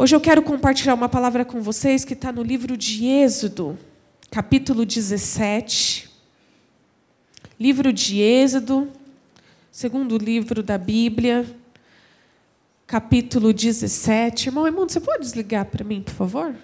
[0.00, 3.78] Hoje eu quero compartilhar uma palavra com vocês que está no livro de Êxodo,
[4.30, 6.10] capítulo 17.
[7.60, 8.90] Livro de Êxodo,
[9.70, 11.44] segundo livro da Bíblia,
[12.86, 14.46] capítulo 17.
[14.48, 16.56] Irmão, irmão, você pode desligar para mim, por favor?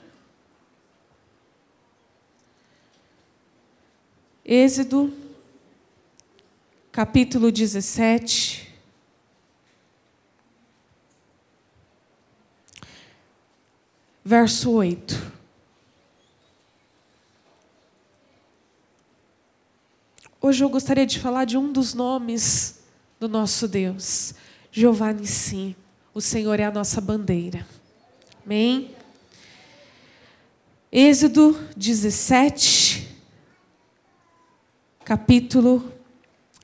[4.47, 5.13] Êxodo,
[6.91, 8.66] capítulo 17.
[14.27, 15.35] Verso 8.
[20.43, 22.81] Hoje eu gostaria de falar de um dos nomes
[23.21, 24.35] do nosso Deus,
[24.73, 25.77] Jeová Nissim.
[26.13, 27.65] O Senhor é a nossa bandeira.
[28.45, 28.91] Amém?
[30.91, 33.09] Êxodo 17,
[35.05, 35.93] capítulo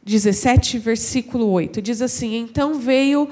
[0.03, 1.81] 17, versículo 8.
[1.81, 3.31] Diz assim: Então veio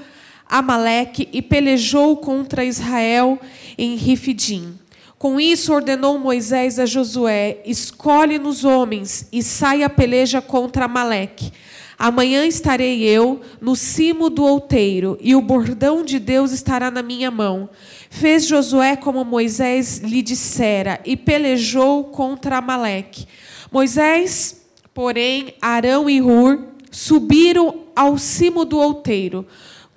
[0.50, 3.38] Amaleque e pelejou contra Israel
[3.78, 4.74] em Rifidim.
[5.16, 11.52] Com isso ordenou Moisés a Josué: Escolhe-nos homens e saia a peleja contra Amaleque.
[11.98, 17.30] Amanhã estarei eu no cimo do outeiro, e o bordão de Deus estará na minha
[17.30, 17.68] mão.
[18.08, 23.26] Fez Josué como Moisés lhe dissera, e pelejou contra Amaleque.
[23.70, 24.62] Moisés,
[24.94, 29.46] porém, Arão e Hur subiram ao cimo do outeiro.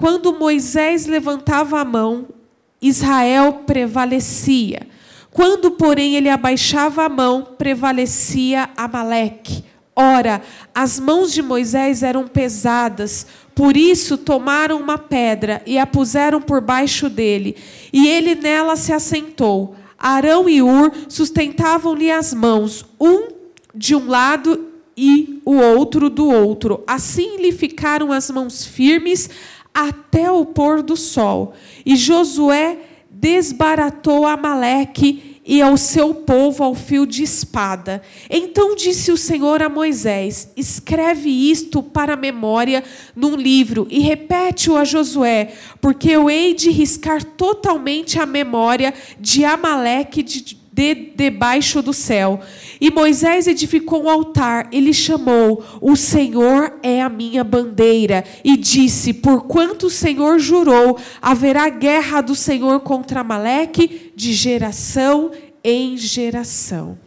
[0.04, 2.28] Quando Moisés levantava a mão,
[2.82, 4.86] Israel prevalecia.
[5.32, 9.64] Quando, porém, ele abaixava a mão, prevalecia Amaleque.
[9.95, 10.42] Ora,
[10.76, 16.60] as mãos de Moisés eram pesadas, por isso tomaram uma pedra e a puseram por
[16.60, 17.56] baixo dele,
[17.94, 19.73] e ele nela se assentou.
[19.98, 23.30] Arão e Ur sustentavam-lhe as mãos, um
[23.73, 24.67] de um lado
[24.98, 26.84] e o outro do outro.
[26.86, 29.30] Assim lhe ficaram as mãos firmes
[29.74, 31.54] até o pôr do sol.
[31.86, 32.78] E Josué
[33.10, 38.02] desbaratou Amaleque e ao seu povo ao fio de espada.
[38.30, 42.83] Então disse o Senhor a Moisés: Escreve isto para a memória
[43.16, 49.44] num livro e repete-o a Josué, porque eu hei de riscar totalmente a memória de
[49.44, 52.42] Amaleque de de debaixo do céu.
[52.82, 58.23] E Moisés edificou um altar e lhe chamou: O Senhor é a minha bandeira.
[58.44, 65.32] E disse: Porquanto o Senhor jurou, haverá guerra do Senhor contra Amaleque de geração
[65.64, 66.98] em geração.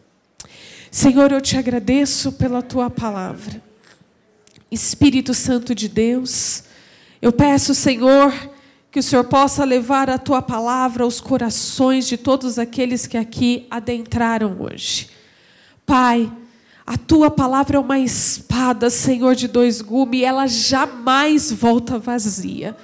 [0.91, 3.61] Senhor, eu te agradeço pela tua palavra.
[4.71, 6.65] Espírito Santo de Deus,
[7.21, 8.33] eu peço, Senhor,
[8.97, 13.67] que o Senhor possa levar a tua palavra aos corações de todos aqueles que aqui
[13.71, 15.11] adentraram hoje.
[15.85, 16.33] Pai,
[16.87, 22.75] a tua palavra é uma espada, Senhor, de dois gumes, e ela jamais volta vazia.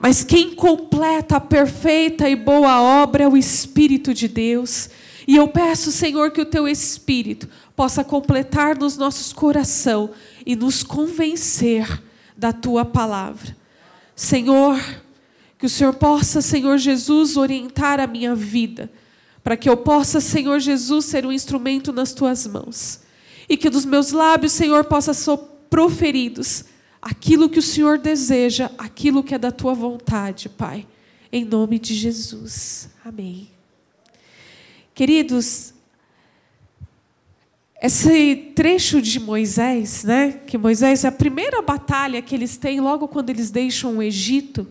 [0.00, 4.90] Mas quem completa a perfeita e boa obra é o Espírito de Deus.
[5.28, 10.10] E eu peço, Senhor, que o teu Espírito possa completar nos nossos coração
[10.44, 12.02] e nos convencer
[12.36, 13.56] da tua palavra.
[14.16, 15.05] Senhor,
[15.58, 18.90] que o Senhor possa, Senhor Jesus, orientar a minha vida,
[19.42, 23.00] para que eu possa, Senhor Jesus, ser um instrumento nas tuas mãos.
[23.48, 25.36] E que dos meus lábios, Senhor, possa ser
[25.70, 26.64] proferidos
[27.00, 30.86] aquilo que o Senhor deseja, aquilo que é da tua vontade, Pai.
[31.32, 32.88] Em nome de Jesus.
[33.04, 33.48] Amém.
[34.92, 35.72] Queridos,
[37.80, 43.06] esse trecho de Moisés, né, que Moisés é a primeira batalha que eles têm logo
[43.06, 44.66] quando eles deixam o Egito,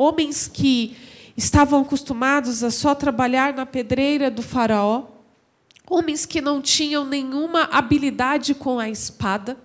[0.00, 0.96] homens que
[1.36, 5.08] estavam acostumados a só trabalhar na pedreira do Faraó,
[5.86, 9.58] homens que não tinham nenhuma habilidade com a espada,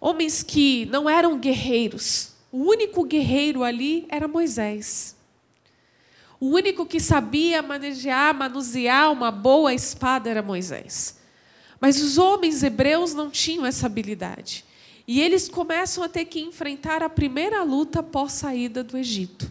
[0.00, 2.32] homens que não eram guerreiros.
[2.50, 5.14] O único guerreiro ali era Moisés.
[6.40, 11.16] O único que sabia manejar, manusear uma boa espada era Moisés.
[11.80, 14.64] Mas os homens hebreus não tinham essa habilidade.
[15.08, 19.50] E eles começam a ter que enfrentar a primeira luta após saída do Egito.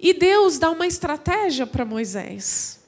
[0.00, 2.80] E Deus dá uma estratégia para Moisés.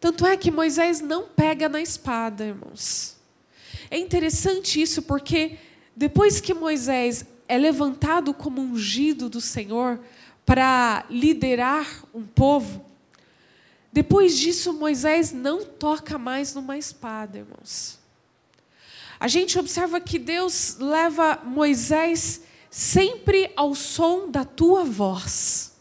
[0.00, 3.16] Tanto é que Moisés não pega na espada, irmãos.
[3.90, 5.58] É interessante isso porque
[5.94, 10.00] depois que Moisés é levantado como ungido do Senhor
[10.46, 12.82] para liderar um povo,
[13.92, 17.97] depois disso Moisés não toca mais numa espada, irmãos
[19.20, 25.72] a gente observa que Deus leva Moisés sempre ao som da tua voz.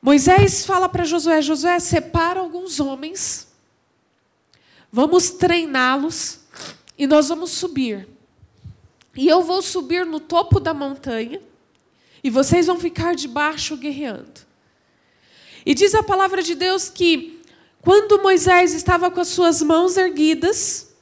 [0.00, 3.48] Moisés fala para Josué: Josué, separa alguns homens,
[4.92, 6.40] vamos treiná-los
[6.96, 8.06] e nós vamos subir.
[9.16, 11.40] E eu vou subir no topo da montanha
[12.22, 14.42] e vocês vão ficar debaixo guerreando.
[15.66, 17.40] E diz a palavra de Deus que
[17.80, 20.93] quando Moisés estava com as suas mãos erguidas,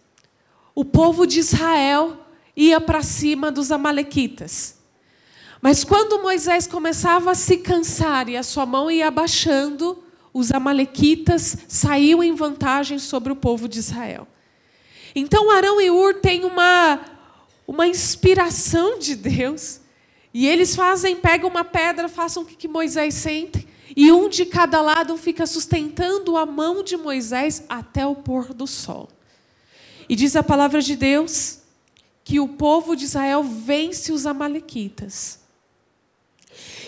[0.75, 2.19] o povo de Israel
[2.57, 4.79] ia para cima dos amalequitas.
[5.61, 10.03] Mas quando Moisés começava a se cansar e a sua mão ia abaixando,
[10.35, 14.27] os amalequitas saíam em vantagem sobre o povo de Israel.
[15.15, 17.01] Então Arão e Ur têm uma,
[17.67, 19.81] uma inspiração de Deus.
[20.35, 24.81] E eles fazem, pegam uma pedra, façam o que Moisés sente, e um de cada
[24.81, 29.11] lado fica sustentando a mão de Moisés até o pôr do sol.
[30.13, 31.61] E diz a palavra de Deus
[32.23, 35.41] que o povo de Israel vence os amalequitas.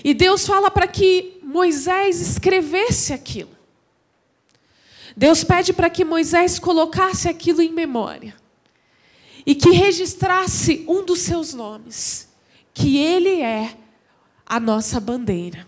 [0.04, 3.56] E Deus fala para que Moisés escrevesse aquilo.
[5.16, 8.36] Deus pede para que Moisés colocasse aquilo em memória
[9.46, 12.28] e que registrasse um dos seus nomes,
[12.74, 13.74] que ele é
[14.44, 15.66] a nossa bandeira.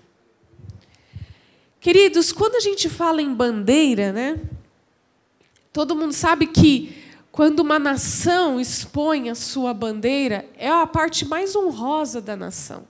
[1.81, 4.39] Queridos, quando a gente fala em bandeira, né?
[5.73, 7.06] Todo mundo sabe que
[7.37, 12.89] quando uma nação expõe a sua bandeira, é a parte mais honrosa da nação.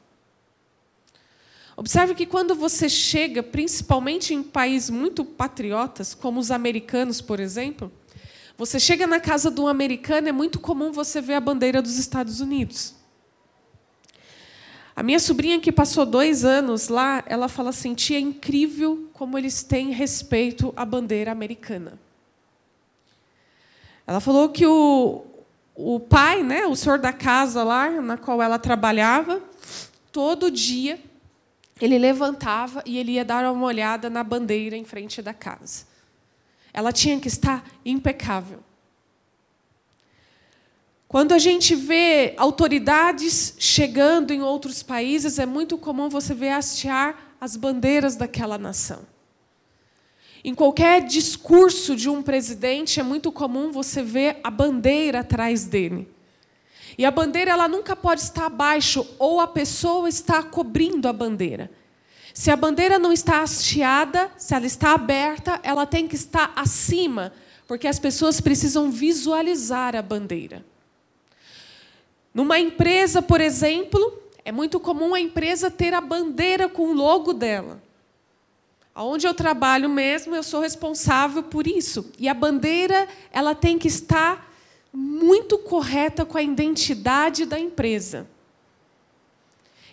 [1.76, 7.90] Observe que quando você chega, principalmente em países muito patriotas, como os americanos, por exemplo,
[8.56, 11.98] você chega na casa de um americano, é muito comum você ver a bandeira dos
[11.98, 12.94] Estados Unidos.
[14.94, 19.36] A minha sobrinha, que passou dois anos lá, ela fala assim: tia, é incrível como
[19.36, 22.05] eles têm respeito à bandeira americana.
[24.06, 25.24] Ela falou que o,
[25.74, 29.42] o pai, né, o senhor da casa lá, na qual ela trabalhava,
[30.12, 30.98] todo dia
[31.80, 35.86] ele levantava e ele ia dar uma olhada na bandeira em frente da casa.
[36.72, 38.60] Ela tinha que estar impecável.
[41.08, 47.16] Quando a gente vê autoridades chegando em outros países, é muito comum você ver hastear
[47.40, 49.15] as bandeiras daquela nação.
[50.46, 56.08] Em qualquer discurso de um presidente, é muito comum você ver a bandeira atrás dele.
[56.96, 61.68] E a bandeira ela nunca pode estar abaixo ou a pessoa está cobrindo a bandeira.
[62.32, 67.32] Se a bandeira não está hasteada, se ela está aberta, ela tem que estar acima,
[67.66, 70.64] porque as pessoas precisam visualizar a bandeira.
[72.32, 77.32] Numa empresa, por exemplo, é muito comum a empresa ter a bandeira com o logo
[77.32, 77.84] dela.
[78.96, 82.10] Onde eu trabalho mesmo, eu sou responsável por isso.
[82.18, 84.50] E a bandeira, ela tem que estar
[84.90, 88.26] muito correta com a identidade da empresa.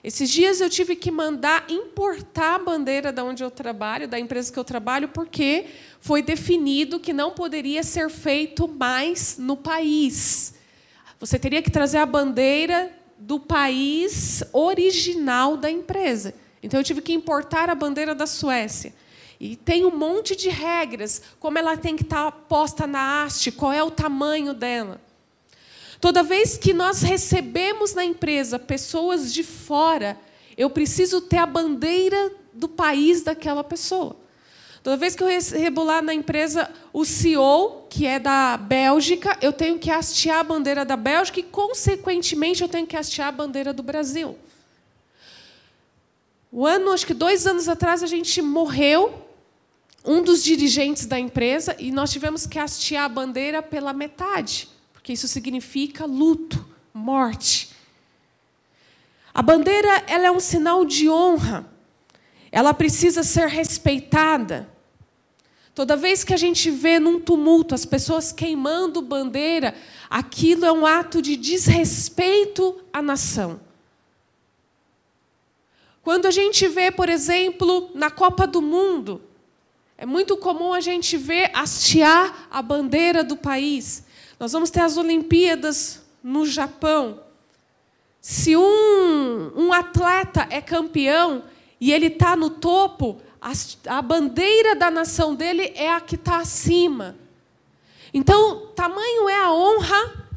[0.02, 4.52] Esses dias eu tive que mandar importar a bandeira da onde eu trabalho, da empresa
[4.52, 5.66] que eu trabalho, porque
[6.00, 10.56] foi definido que não poderia ser feito mais no país.
[11.20, 16.34] Você teria que trazer a bandeira do país original da empresa.
[16.64, 18.94] Então eu tive que importar a bandeira da Suécia.
[19.40, 23.74] E tem um monte de regras, como ela tem que estar posta na haste, qual
[23.74, 25.02] é o tamanho dela.
[26.00, 30.18] Toda vez que nós recebemos na empresa pessoas de fora,
[30.58, 34.16] eu preciso ter a bandeira do país daquela pessoa.
[34.84, 39.54] Toda vez que eu recebo lá na empresa o CEO, que é da Bélgica, eu
[39.54, 43.72] tenho que hastear a bandeira da Bélgica e, consequentemente, eu tenho que hastear a bandeira
[43.72, 44.38] do Brasil.
[46.56, 49.28] O ano, acho que dois anos atrás, a gente morreu
[50.06, 55.14] um dos dirigentes da empresa e nós tivemos que hastear a bandeira pela metade, porque
[55.14, 56.64] isso significa luto,
[56.94, 57.72] morte.
[59.34, 61.66] A bandeira ela é um sinal de honra.
[62.52, 64.70] Ela precisa ser respeitada.
[65.74, 69.74] Toda vez que a gente vê num tumulto as pessoas queimando bandeira,
[70.08, 73.60] aquilo é um ato de desrespeito à nação.
[76.04, 79.22] Quando a gente vê, por exemplo, na Copa do Mundo,
[79.98, 84.04] é muito comum a gente ver hastear a bandeira do país.
[84.38, 87.22] Nós vamos ter as Olimpíadas no Japão.
[88.20, 91.44] Se um, um atleta é campeão
[91.80, 93.54] e ele está no topo, a,
[93.98, 97.16] a bandeira da nação dele é a que está acima.
[98.14, 100.28] Então, tamanho é a honra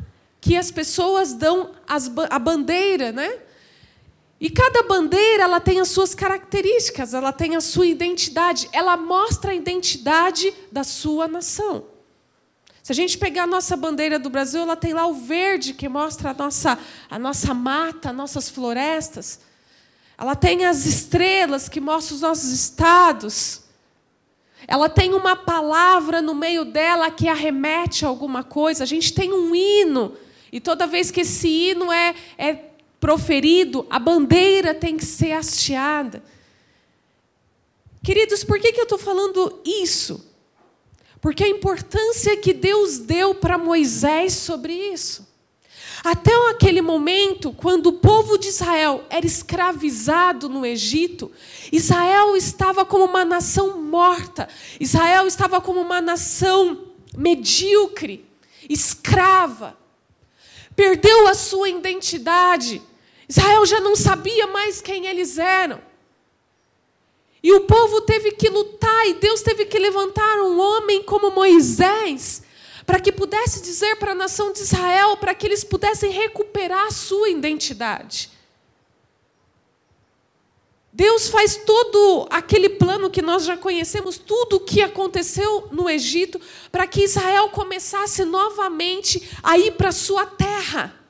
[0.41, 3.41] que as pessoas dão às, à bandeira, né?
[4.39, 9.53] E cada bandeira ela tem as suas características, ela tem a sua identidade, ela mostra
[9.53, 11.85] a identidade da sua nação.
[12.83, 15.89] Se a gente pegar a nossa bandeira do Brasil, ela tem lá o verde que
[15.89, 16.79] mostra a nossa,
[17.11, 19.41] a nossa mata, as nossas florestas.
[20.17, 23.63] Ela tem as estrelas que mostram os nossos estados.
[24.69, 28.85] Ela tem uma palavra no meio dela que arremete a alguma coisa.
[28.85, 30.17] A gente tem um hino.
[30.53, 32.67] E toda vez que esse hino é, é
[33.07, 36.25] proferido, a bandeira tem que ser hasteada.
[38.03, 40.29] Queridos, por que, que eu estou falando isso?
[41.21, 45.25] Porque a importância que Deus deu para Moisés sobre isso.
[46.03, 51.31] Até aquele momento, quando o povo de Israel era escravizado no Egito,
[51.71, 54.49] Israel estava como uma nação morta,
[54.81, 58.27] Israel estava como uma nação medíocre,
[58.69, 59.79] escrava,
[60.75, 62.83] perdeu a sua identidade.
[63.29, 65.81] Israel já não sabia mais quem eles eram.
[67.43, 72.43] E o povo teve que lutar, e Deus teve que levantar um homem como Moisés,
[72.85, 76.91] para que pudesse dizer para a nação de Israel, para que eles pudessem recuperar a
[76.91, 78.31] sua identidade.
[80.93, 86.41] Deus faz todo aquele plano que nós já conhecemos, tudo o que aconteceu no Egito,
[86.73, 91.06] para que Israel começasse novamente a ir para a sua terra.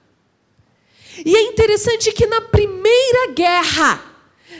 [1.25, 4.03] E é interessante que na primeira guerra,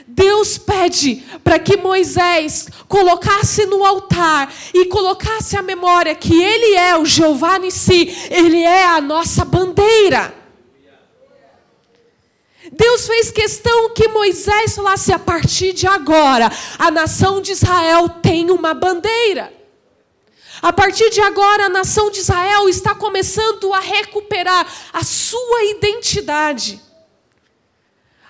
[0.07, 6.97] Deus pede para que Moisés colocasse no altar e colocasse a memória que Ele é
[6.97, 10.33] o Jeová em si, Ele é a nossa bandeira.
[12.71, 18.51] Deus fez questão que Moisés falasse: a partir de agora, a nação de Israel tem
[18.51, 19.56] uma bandeira.
[20.61, 26.81] A partir de agora, a nação de Israel está começando a recuperar a sua identidade.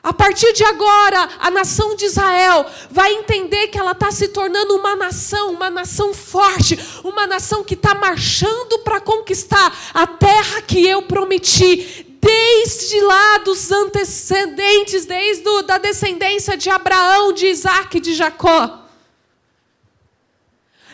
[0.08, 4.76] A partir de agora, a nação de Israel vai entender que ela está se tornando
[4.76, 10.88] uma nação, uma nação forte, uma nação que está marchando para conquistar a terra que
[10.88, 18.02] eu prometi, desde lá dos antecedentes, desde a da descendência de Abraão, de Isaac e
[18.02, 18.87] de Jacó.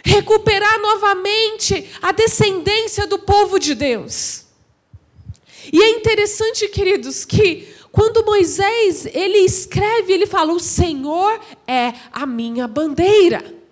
[0.04, 4.46] Recuperar novamente a descendência do povo de Deus.
[5.72, 12.26] E é interessante, queridos, que quando Moisés, ele escreve, ele fala: "O Senhor é a
[12.26, 13.64] minha bandeira".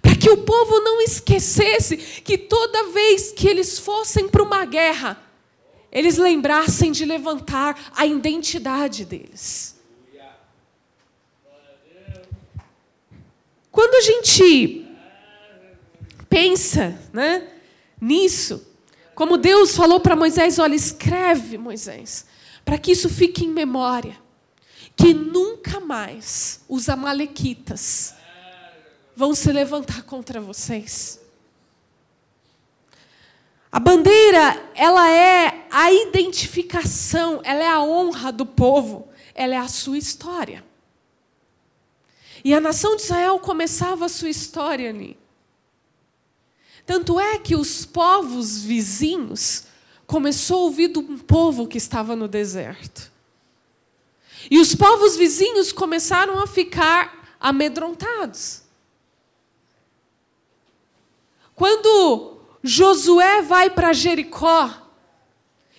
[0.00, 5.22] Para que o povo não esquecesse que toda vez que eles fossem para uma guerra,
[5.90, 9.71] eles lembrassem de levantar a identidade deles.
[13.72, 14.86] Quando a gente
[16.28, 17.48] pensa né,
[17.98, 18.66] nisso,
[19.14, 22.26] como Deus falou para Moisés: olha, escreve, Moisés,
[22.66, 24.20] para que isso fique em memória,
[24.94, 28.14] que nunca mais os Amalequitas
[29.16, 31.18] vão se levantar contra vocês.
[33.70, 39.66] A bandeira, ela é a identificação, ela é a honra do povo, ela é a
[39.66, 40.62] sua história.
[42.44, 45.18] E a nação de Israel começava a sua história ali.
[46.84, 49.64] Tanto é que os povos vizinhos
[50.06, 53.10] começou a ouvir de um povo que estava no deserto.
[54.50, 58.62] E os povos vizinhos começaram a ficar amedrontados.
[61.54, 64.70] Quando Josué vai para Jericó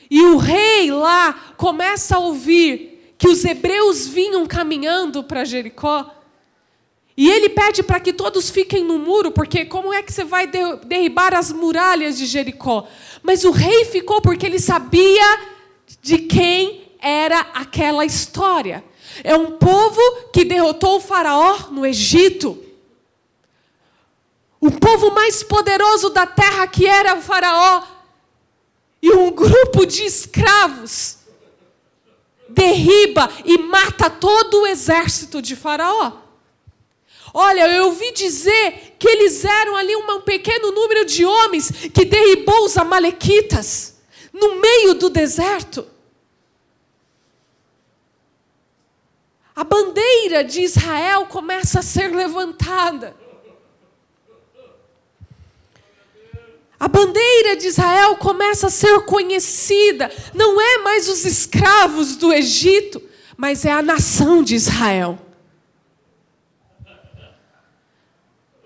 [0.10, 6.23] e o rei lá começa a ouvir que os hebreus vinham caminhando para Jericó,
[7.16, 10.48] e ele pede para que todos fiquem no muro, porque como é que você vai
[10.48, 12.88] derribar as muralhas de Jericó?
[13.22, 15.40] Mas o rei ficou porque ele sabia
[16.02, 18.84] de quem era aquela história.
[19.24, 20.02] É um povo
[20.32, 22.58] que derrotou o Faraó no Egito.
[24.60, 27.84] O povo mais poderoso da terra que era o Faraó.
[29.02, 31.18] E um grupo de escravos
[32.50, 36.23] derriba e mata todo o exército de Faraó.
[37.34, 42.64] Olha, eu ouvi dizer que eles eram ali um pequeno número de homens que derribou
[42.64, 43.96] os amalequitas
[44.32, 45.88] no meio do deserto.
[49.56, 53.16] A bandeira de Israel começa a ser levantada.
[56.80, 60.12] A bandeira de Israel começa a ser conhecida.
[60.34, 63.02] Não é mais os escravos do Egito,
[63.38, 65.18] mas é a nação de Israel.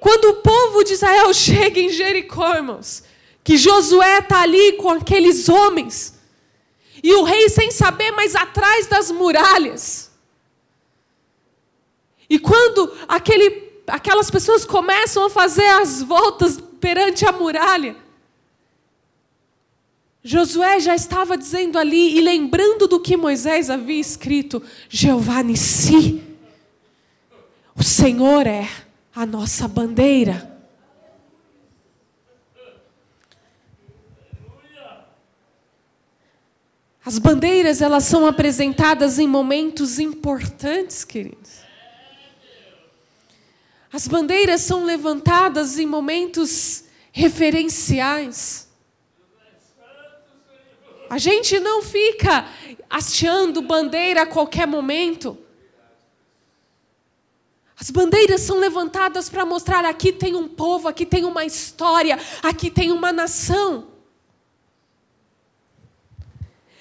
[0.07, 3.03] Quando o povo de Israel chega em Jericó, irmãos,
[3.43, 6.17] que Josué está ali com aqueles homens,
[7.03, 10.09] e o rei sem saber, mas atrás das muralhas.
[12.29, 17.97] E quando aquele, aquelas pessoas começam a fazer as voltas perante a muralha,
[20.23, 26.23] Josué já estava dizendo ali e lembrando do que Moisés havia escrito: Jeová Nissi,
[27.75, 28.86] o Senhor é
[29.17, 30.55] a nossa bandeira.
[37.03, 41.61] As bandeiras, elas são apresentadas em momentos importantes, queridos.
[43.91, 48.67] As bandeiras são levantadas em momentos referenciais.
[51.09, 52.47] A gente não fica
[52.87, 55.46] hasteando bandeira a qualquer momento.
[57.79, 62.71] As bandeiras são levantadas para mostrar aqui tem um povo, aqui tem uma história, aqui
[62.71, 63.87] tem uma nação.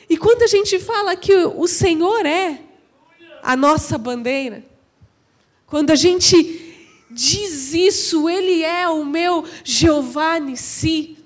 [0.08, 2.62] E quando a gente fala que o Senhor é
[3.42, 4.64] a nossa bandeira,
[5.66, 11.18] quando a gente diz isso, Ele é o meu Jeová Nissi,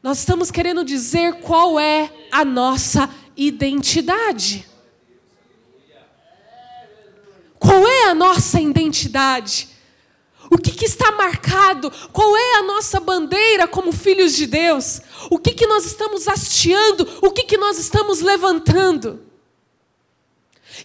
[0.00, 4.69] nós estamos querendo dizer qual é a nossa identidade.
[7.60, 9.68] Qual é a nossa identidade?
[10.50, 11.92] O que, que, está marcado?
[12.10, 15.00] Qual é a nossa bandeira como filhos de Deus?
[15.30, 17.06] O que, que nós estamos hasteando?
[17.22, 19.20] O que, que nós estamos levantando?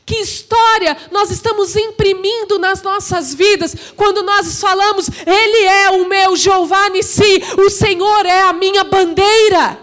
[0.05, 6.35] Que história nós estamos imprimindo nas nossas vidas quando nós falamos, Ele é o meu
[6.35, 9.79] Jeová Nissi, o Senhor é a minha bandeira?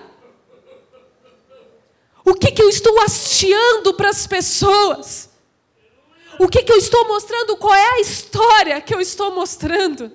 [2.24, 5.31] O que, que eu estou hasteando para as pessoas?
[6.42, 7.56] O que, que eu estou mostrando?
[7.56, 10.10] Qual é a história que eu estou mostrando?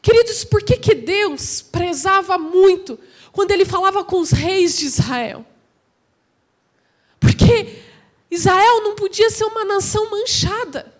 [0.00, 2.98] Queridos, por que, que Deus prezava muito
[3.30, 5.44] quando Ele falava com os reis de Israel?
[7.20, 7.78] Porque
[8.30, 10.94] Israel não podia ser uma nação manchada.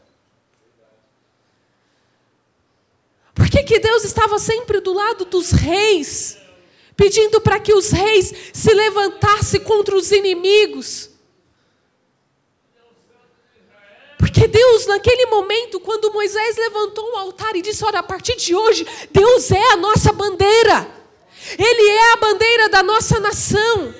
[3.35, 6.37] Por que, que Deus estava sempre do lado dos reis,
[6.95, 11.12] pedindo para que os reis se levantassem contra os inimigos?
[14.33, 18.55] Porque Deus, naquele momento, quando Moisés levantou um altar e disse: Olha, a partir de
[18.55, 20.91] hoje, Deus é a nossa bandeira,
[21.59, 23.95] Ele é a bandeira da nossa nação.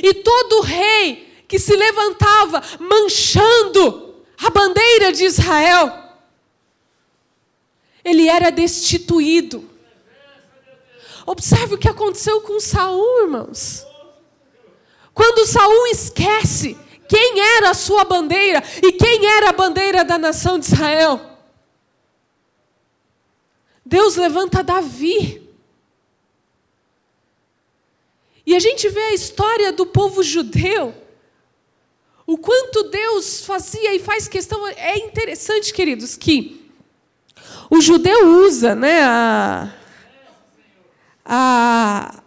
[0.00, 5.92] E todo rei que se levantava manchando a bandeira de Israel,
[8.04, 9.68] ele era destituído.
[11.26, 13.84] Observe o que aconteceu com Saul, irmãos.
[15.12, 16.76] Quando Saul esquece
[17.08, 21.20] quem era a sua bandeira e quem era a bandeira da nação de Israel.
[23.84, 25.42] Deus levanta Davi.
[28.46, 30.94] E a gente vê a história do povo judeu.
[32.26, 34.66] O quanto Deus fazia e faz questão.
[34.66, 36.70] É interessante, queridos, que
[37.70, 39.74] o judeu usa né, a,
[41.24, 42.22] a,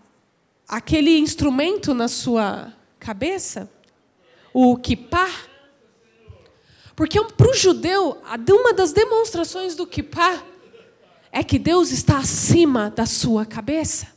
[0.67, 3.69] aquele instrumento na sua cabeça
[4.59, 5.31] o kippah.
[6.95, 10.43] Porque para o judeu, uma das demonstrações do kippah
[11.31, 14.07] é que Deus está acima da sua cabeça.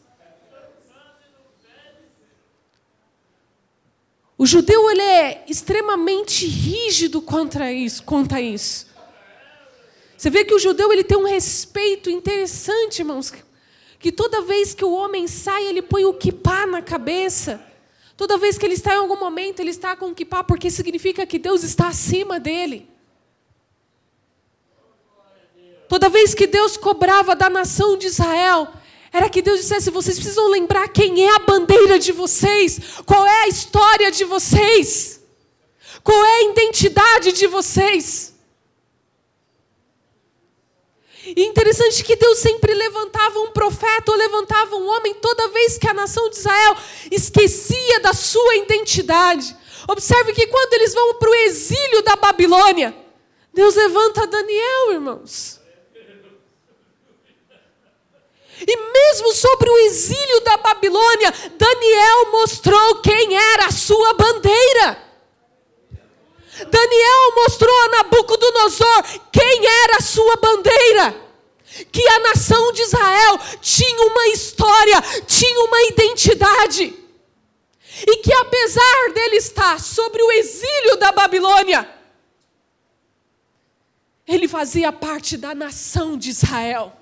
[4.38, 8.86] O judeu ele é extremamente rígido contra isso, contra isso.
[10.16, 13.30] Você vê que o judeu ele tem um respeito interessante, irmãos,
[13.98, 17.62] que toda vez que o homem sai, ele põe o kippah na cabeça.
[18.20, 21.24] Toda vez que ele está em algum momento, ele está com o kippah, porque significa
[21.24, 22.86] que Deus está acima dele.
[25.88, 28.68] Toda vez que Deus cobrava da nação de Israel,
[29.10, 33.44] era que Deus dissesse: vocês precisam lembrar quem é a bandeira de vocês, qual é
[33.44, 35.22] a história de vocês,
[36.04, 38.29] qual é a identidade de vocês.
[41.36, 45.88] E interessante que Deus sempre levantava um profeta ou levantava um homem toda vez que
[45.88, 46.76] a nação de Israel
[47.10, 49.56] esquecia da sua identidade.
[49.88, 52.94] Observe que quando eles vão para o exílio da Babilônia,
[53.52, 55.60] Deus levanta Daniel, irmãos.
[58.66, 65.09] E mesmo sobre o exílio da Babilônia, Daniel mostrou quem era a sua bandeira.
[66.68, 71.30] Daniel mostrou a Nabucodonosor quem era a sua bandeira.
[71.92, 76.94] Que a nação de Israel tinha uma história, tinha uma identidade.
[78.06, 81.88] E que apesar dele estar sobre o exílio da Babilônia,
[84.26, 86.96] ele fazia parte da nação de Israel.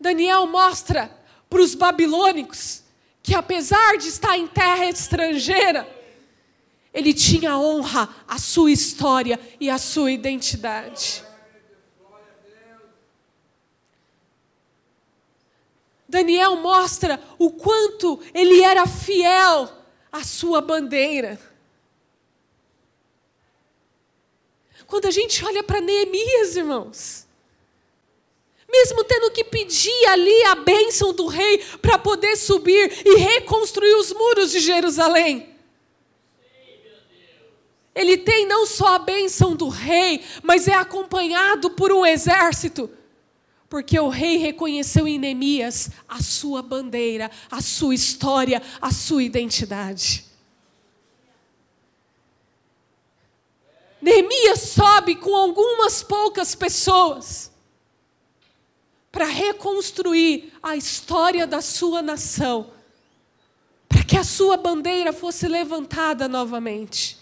[0.00, 1.14] Daniel mostra
[1.48, 2.82] para os babilônicos
[3.22, 5.88] que apesar de estar em terra estrangeira,
[6.92, 11.24] ele tinha honra à sua história e à sua identidade.
[16.08, 19.70] Daniel mostra o quanto ele era fiel
[20.10, 21.40] à sua bandeira.
[24.88, 27.28] Quando a gente olha para Neemias, irmãos,
[28.70, 34.12] mesmo tendo que pedir ali a bênção do rei para poder subir e reconstruir os
[34.12, 35.48] muros de Jerusalém.
[37.94, 42.88] Ele tem não só a bênção do rei, mas é acompanhado por um exército.
[43.68, 50.24] Porque o rei reconheceu em Neemias a sua bandeira, a sua história, a sua identidade.
[54.00, 57.49] Neemias sobe com algumas poucas pessoas
[59.10, 62.72] para reconstruir a história da sua nação,
[63.88, 67.18] para que a sua bandeira fosse levantada novamente.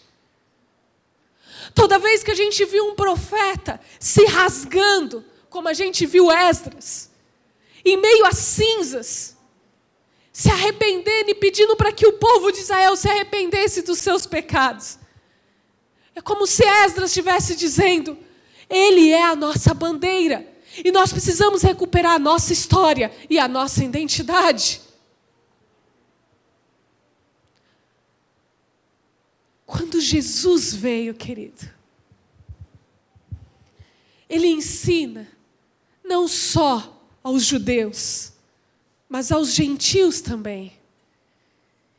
[1.75, 7.11] Toda vez que a gente viu um profeta se rasgando, como a gente viu Esdras,
[7.85, 9.37] em meio a cinzas,
[10.33, 14.99] se arrependendo e pedindo para que o povo de Israel se arrependesse dos seus pecados.
[16.15, 18.17] É como se Esdras estivesse dizendo:
[18.69, 20.47] Ele é a nossa bandeira,
[20.85, 24.81] e nós precisamos recuperar a nossa história e a nossa identidade.
[29.67, 31.69] Quando Jesus veio, querido,
[34.29, 35.29] ele ensina
[36.05, 38.33] não só aos judeus,
[39.09, 40.73] mas aos gentios também,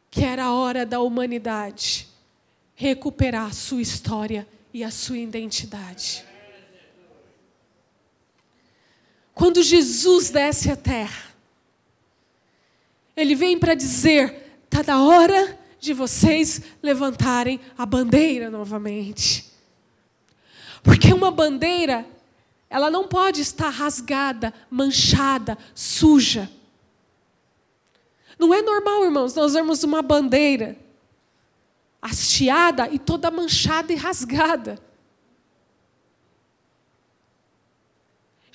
[0.10, 2.08] que era a hora da humanidade
[2.76, 6.29] recuperar a sua história e a sua identidade.
[9.40, 11.30] Quando Jesus desce à terra,
[13.16, 19.46] ele vem para dizer: está na hora de vocês levantarem a bandeira novamente.
[20.84, 22.06] Porque uma bandeira,
[22.70, 26.52] ela não pode estar rasgada, manchada, suja.
[28.38, 30.76] Não é normal, irmãos, nós vemos uma bandeira
[32.02, 34.89] hasteada e toda manchada e rasgada.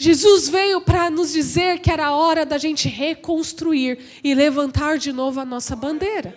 [0.05, 5.40] Jesus veio para nos dizer que era hora da gente reconstruir e levantar de novo
[5.40, 6.37] a nossa bandeira.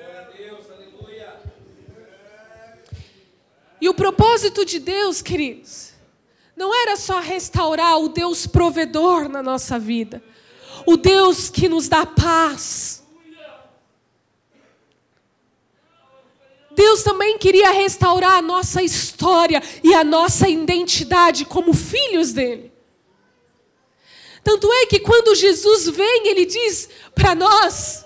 [3.82, 5.92] E o propósito de Deus, queridos,
[6.56, 10.24] não era só restaurar o Deus provedor na nossa vida,
[10.86, 13.04] o Deus que nos dá paz.
[16.72, 22.67] Deus também queria restaurar a nossa história e a nossa identidade como filhos dele.
[24.48, 28.06] Tanto é que quando Jesus vem, ele diz para nós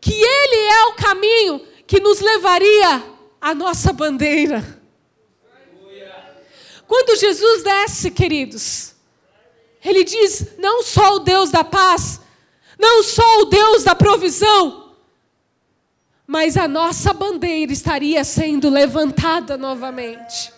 [0.00, 3.02] que ele é o caminho que nos levaria
[3.40, 4.64] à nossa bandeira.
[6.86, 8.94] Quando Jesus desce, queridos,
[9.84, 12.20] ele diz: não só o Deus da paz,
[12.78, 14.94] não só o Deus da provisão,
[16.28, 20.54] mas a nossa bandeira estaria sendo levantada novamente.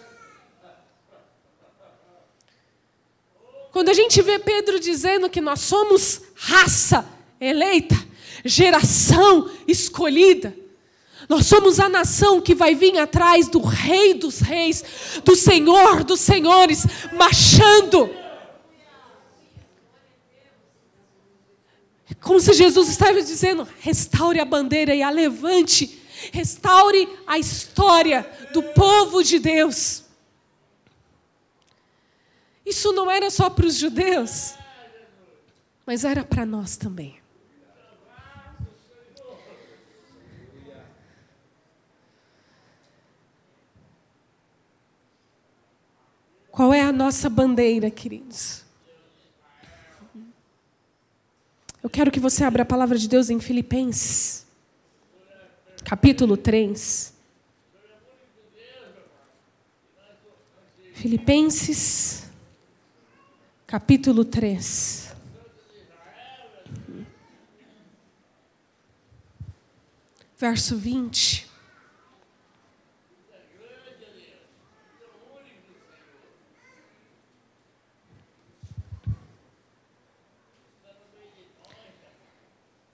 [3.73, 7.07] Quando a gente vê Pedro dizendo que nós somos raça
[7.41, 7.97] eleita,
[8.45, 10.55] geração escolhida,
[11.29, 14.83] nós somos a nação que vai vir atrás do Rei dos Reis,
[15.25, 18.09] do Senhor dos Senhores, marchando.
[22.21, 26.03] Como se Jesus estava dizendo: restaure a bandeira e a levante,
[26.33, 30.08] restaure a história do povo de Deus.
[32.69, 34.55] Isso não era só para os judeus,
[35.87, 37.19] mas era para nós também.
[46.51, 48.65] Qual é a nossa bandeira, queridos?
[51.83, 54.47] Eu quero que você abra a palavra de Deus em Filipenses,
[55.85, 57.15] capítulo 3.
[60.93, 62.28] Filipenses,
[63.69, 65.15] capítulo 3.
[70.39, 71.47] Verso 20.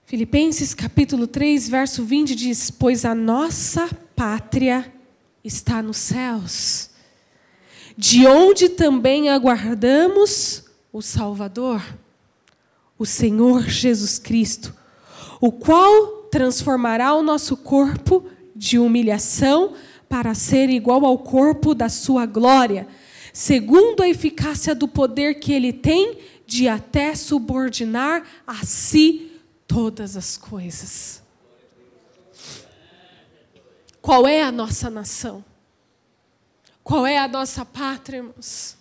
[0.05, 4.93] Filipenses capítulo 3, verso 20 diz: Pois a nossa pátria
[5.41, 6.89] está nos céus,
[7.97, 10.64] de onde também aguardamos
[10.95, 11.83] o Salvador,
[12.97, 14.73] o Senhor Jesus Cristo,
[15.41, 19.73] o qual transformará o nosso corpo de humilhação
[20.07, 22.87] para ser igual ao corpo da sua glória,
[23.33, 29.33] segundo a eficácia do poder que ele tem de até subordinar a si
[29.67, 31.21] todas as coisas.
[34.01, 35.43] Qual é a nossa nação?
[36.81, 38.77] Qual é a nossa pátria, irmãos?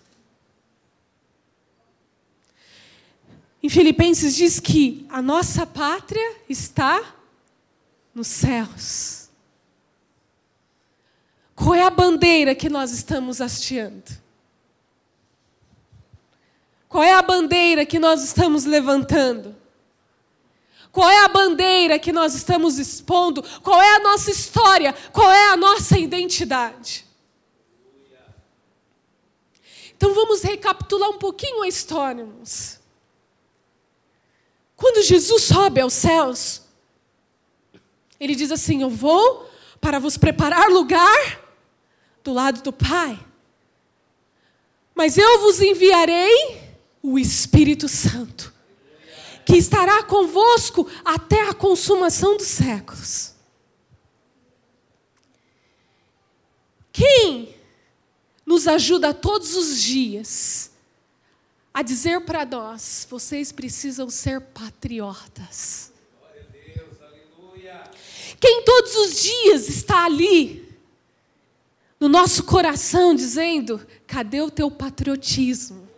[3.65, 7.03] Em Filipenses diz que a nossa pátria está
[8.15, 9.31] nos céus.
[11.57, 14.05] Qual é a bandeira que nós estamos hasteando?
[16.91, 19.57] Qual é a bandeira que nós estamos levantando?
[20.93, 23.43] Qual é a bandeira que nós estamos expondo?
[23.63, 24.93] Qual é a nossa história?
[25.11, 27.07] Qual é a nossa identidade?
[29.97, 32.84] Então vamos recapitular um pouquinho a história, irmãos.
[34.77, 36.63] Quando Jesus sobe aos céus,
[38.19, 41.41] ele diz assim: Eu vou para vos preparar lugar
[42.23, 43.19] do lado do Pai.
[44.95, 46.63] Mas eu vos enviarei
[47.03, 48.53] o Espírito Santo,
[49.45, 53.35] que estará convosco até a consumação dos séculos.
[56.93, 57.55] Quem
[58.47, 60.71] nos ajuda todos os dias
[61.75, 65.93] a dizer para nós: vocês precisam ser patriotas.
[68.41, 70.69] Quem todos os dias está ali,
[71.99, 75.89] no nosso coração, dizendo: cadê o teu patriotismo?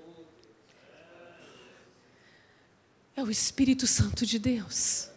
[3.15, 5.11] É o Espírito Santo de Deus.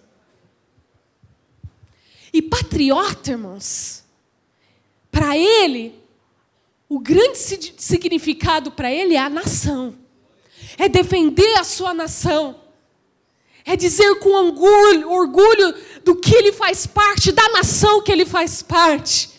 [2.31, 4.03] E patriota, irmãos,
[5.11, 5.99] para ele,
[6.87, 7.37] o grande
[7.77, 9.97] significado para ele é a nação,
[10.77, 12.59] é defender a sua nação,
[13.65, 18.61] é dizer com orgulho, orgulho do que ele faz parte, da nação que ele faz
[18.61, 19.29] parte,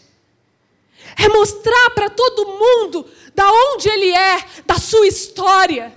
[1.19, 5.93] é mostrar para todo mundo da onde ele é, da sua história.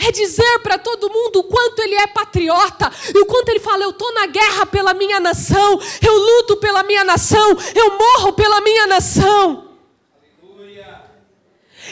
[0.00, 3.82] É dizer para todo mundo o quanto ele é patriota e o quanto ele fala:
[3.82, 8.60] eu estou na guerra pela minha nação, eu luto pela minha nação, eu morro pela
[8.60, 9.67] minha nação.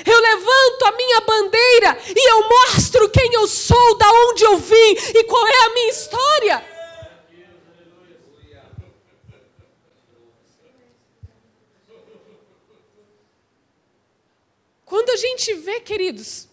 [0.05, 4.97] Eu levanto a minha bandeira e eu mostro quem eu sou, da onde eu vim
[5.15, 6.77] e qual é a minha história.
[14.85, 16.49] Quando a gente vê, queridos,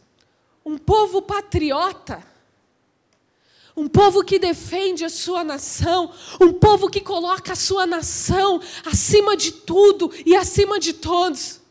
[0.65, 2.25] um povo patriota,
[3.75, 9.36] um povo que defende a sua nação, um povo que coloca a sua nação acima
[9.36, 11.62] de tudo e acima de todos.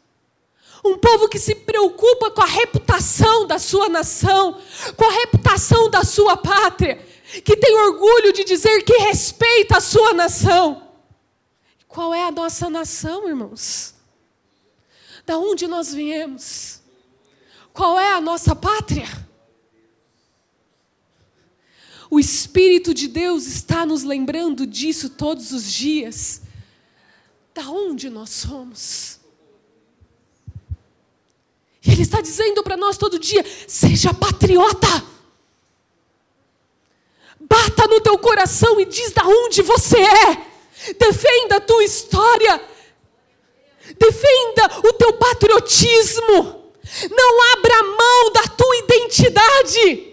[0.85, 4.61] Um povo que se preocupa com a reputação da sua nação,
[4.97, 6.97] com a reputação da sua pátria,
[7.45, 10.89] que tem orgulho de dizer que respeita a sua nação.
[11.87, 13.95] Qual é a nossa nação, irmãos?
[15.25, 16.81] Da onde nós viemos?
[17.73, 19.07] Qual é a nossa pátria?
[22.11, 26.43] O Espírito de Deus está nos lembrando disso todos os dias.
[27.55, 29.22] Da onde nós somos?
[31.85, 35.13] E Ele está dizendo para nós todo dia: seja patriota.
[37.41, 40.47] Bata no teu coração e diz da onde você é.
[40.99, 42.61] Defenda a tua história.
[43.99, 46.63] Defenda o teu patriotismo.
[47.11, 50.13] Não abra mão da tua identidade.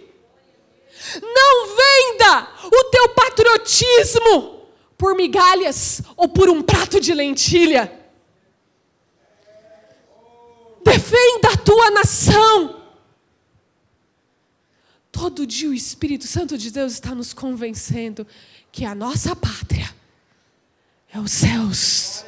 [1.21, 7.98] Não venda o teu patriotismo por migalhas ou por um prato de lentilha.
[10.91, 12.82] Defenda a tua nação.
[15.12, 18.25] Todo dia o Espírito Santo de Deus está nos convencendo
[18.71, 19.93] que a nossa pátria
[21.13, 22.25] é os céus.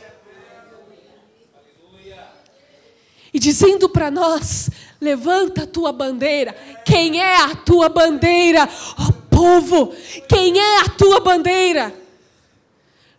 [3.34, 4.69] e dizendo para nós:
[5.00, 6.54] levanta a tua bandeira.
[6.86, 8.67] Quem é a tua bandeira?
[9.00, 9.93] Ó oh, povo,
[10.28, 11.93] quem é a tua bandeira?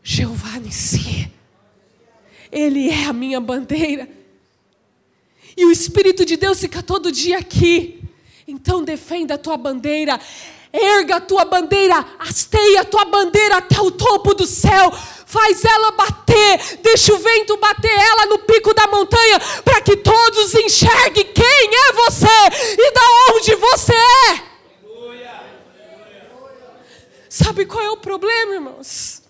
[0.03, 1.31] Jeová Nissi.
[2.51, 4.09] Ele é a minha bandeira.
[5.57, 8.03] E o Espírito de Deus fica todo dia aqui.
[8.47, 10.21] Então defenda a tua bandeira.
[10.73, 14.91] Erga a tua bandeira, hasteia a tua bandeira até o topo do céu
[15.33, 20.55] faz ela bater, deixa o vento bater ela no pico da montanha, para que todos
[20.55, 22.27] enxerguem quem é você
[22.79, 24.53] e da onde você é.
[27.31, 29.23] Sabe qual é o problema, irmãos?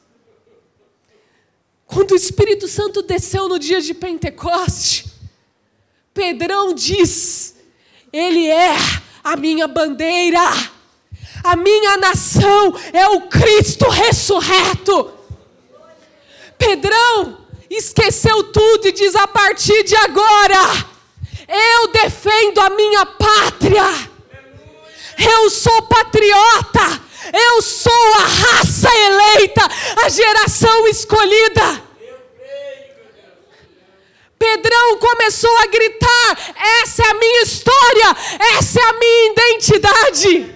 [1.86, 5.11] Quando o Espírito Santo desceu no dia de Pentecoste,
[6.14, 7.54] Pedrão diz:
[8.12, 8.74] Ele é
[9.24, 10.40] a minha bandeira,
[11.42, 15.12] a minha nação é o Cristo ressurreto.
[16.58, 17.38] Pedrão
[17.70, 20.86] esqueceu tudo e diz: a partir de agora,
[21.48, 24.12] eu defendo a minha pátria.
[25.18, 27.12] Eu sou patriota.
[27.32, 29.62] Eu sou a raça eleita,
[30.04, 31.82] a geração escolhida.
[34.42, 38.16] Pedrão começou a gritar: essa é a minha história,
[38.58, 40.54] essa é a minha identidade.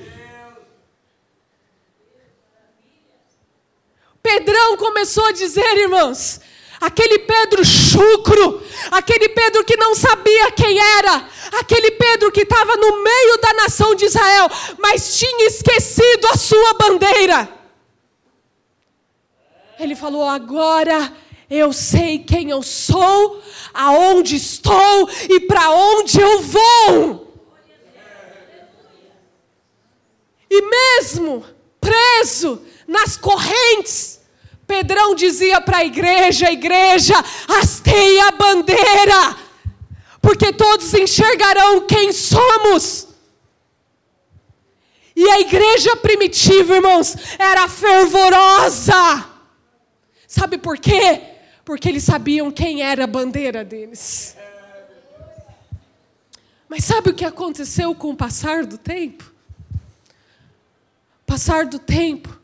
[4.20, 6.40] Pedrão começou a dizer, irmãos,
[6.80, 11.28] aquele Pedro chucro, aquele Pedro que não sabia quem era,
[11.60, 16.74] aquele Pedro que estava no meio da nação de Israel, mas tinha esquecido a sua
[16.74, 17.48] bandeira.
[19.78, 21.12] Ele falou: agora
[21.48, 27.26] eu sei quem eu sou, aonde estou e para onde eu vou.
[30.50, 31.44] E mesmo
[31.80, 34.20] preso nas correntes,
[34.66, 37.14] Pedrão dizia para a igreja: igreja,
[37.48, 39.36] hastei a bandeira,
[40.20, 43.06] porque todos enxergarão quem somos.
[45.14, 49.26] E a igreja primitiva, irmãos, era fervorosa.
[50.26, 51.35] Sabe por quê?
[51.66, 54.36] Porque eles sabiam quem era a bandeira deles.
[56.68, 59.32] Mas sabe o que aconteceu com o passar do tempo?
[61.26, 62.40] Passar do tempo,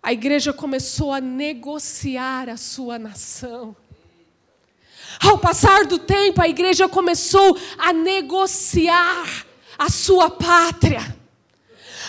[0.00, 3.74] a igreja começou a negociar a sua nação.
[5.20, 11.16] Ao passar do tempo, a igreja começou a negociar a sua pátria.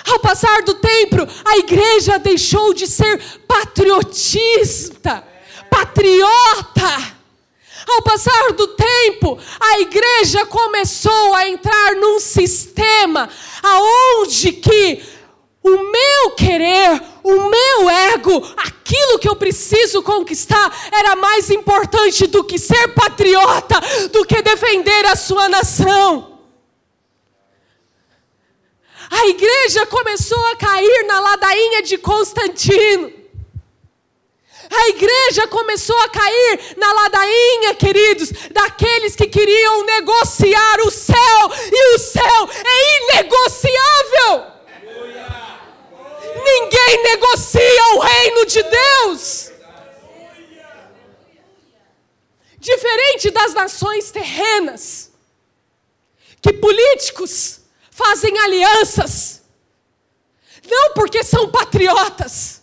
[0.08, 5.33] Ao passar do tempo, a igreja deixou de ser patriotista,
[5.74, 7.14] patriota.
[7.88, 13.30] Ao passar do tempo, a igreja começou a entrar num sistema
[13.62, 15.04] aonde que
[15.62, 22.44] o meu querer, o meu ego, aquilo que eu preciso conquistar era mais importante do
[22.44, 23.82] que ser patriota,
[24.12, 26.40] do que defender a sua nação.
[29.10, 33.23] A igreja começou a cair na ladainha de Constantino.
[34.76, 41.96] A igreja começou a cair na ladainha, queridos, daqueles que queriam negociar o céu, e
[41.96, 44.54] o céu é inegociável.
[46.44, 49.52] Ninguém negocia o reino de Deus.
[52.58, 55.12] Diferente das nações terrenas,
[56.42, 57.60] que políticos
[57.92, 59.44] fazem alianças,
[60.68, 62.63] não porque são patriotas,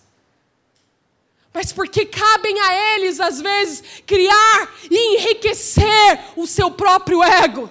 [1.53, 7.71] mas porque cabem a eles, às vezes, criar e enriquecer o seu próprio ego.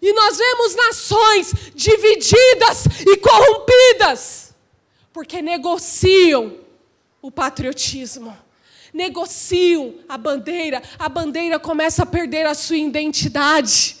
[0.00, 4.52] E nós vemos nações divididas e corrompidas,
[5.12, 6.58] porque negociam
[7.22, 8.36] o patriotismo,
[8.92, 13.96] negociam a bandeira, a bandeira começa a perder a sua identidade,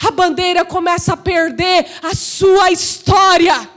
[0.00, 3.73] a bandeira começa a perder a sua história.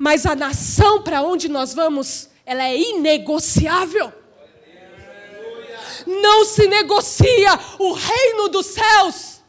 [0.00, 4.12] Mas a nação para onde nós vamos, ela é inegociável.
[6.06, 9.40] Não se negocia o reino dos céus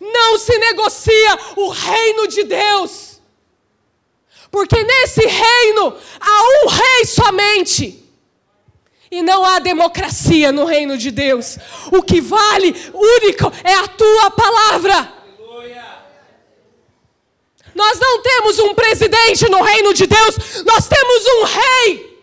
[0.00, 3.20] não se negocia o reino de Deus.
[4.50, 8.04] Porque nesse reino há um rei somente.
[9.10, 11.58] E não há democracia no reino de Deus.
[11.90, 15.17] O que vale, único, é a tua palavra.
[17.78, 22.18] Nós não temos um presidente no reino de Deus, nós temos um rei.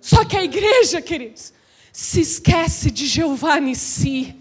[0.00, 1.52] Só que a igreja, queridos,
[1.92, 4.36] se esquece de Jeová Nissi.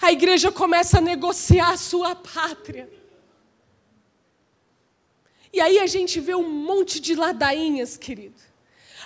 [0.00, 2.88] A igreja começa a negociar a sua pátria.
[5.52, 8.40] E aí a gente vê um monte de ladainhas, querido.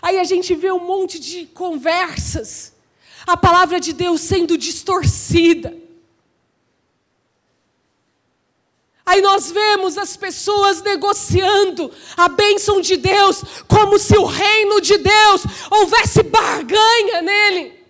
[0.03, 2.72] Aí a gente vê um monte de conversas.
[3.27, 5.83] A palavra de Deus sendo distorcida.
[9.05, 14.97] Aí nós vemos as pessoas negociando a bênção de Deus, como se o reino de
[14.97, 17.83] Deus houvesse barganha nele.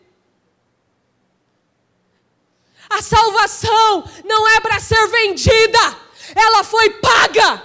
[2.88, 5.96] A salvação não é para ser vendida,
[6.34, 7.62] ela foi paga.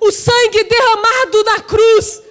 [0.00, 2.22] O sangue derramado na cruz,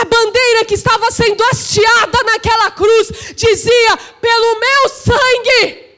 [0.00, 5.88] a bandeira que estava sendo hasteada naquela cruz, dizia: pelo meu sangue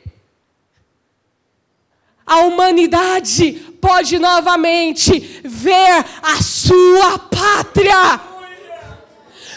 [2.30, 8.20] a humanidade pode novamente ver a sua pátria.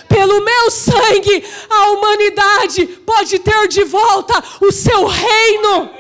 [0.10, 5.92] Pelo meu sangue, a humanidade pode ter de volta o seu reino.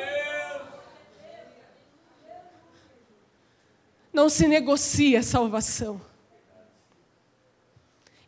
[4.11, 6.01] Não se negocia a salvação.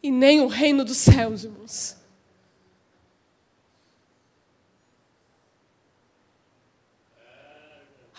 [0.06, 1.98] E nem o reino dos céus, irmãos.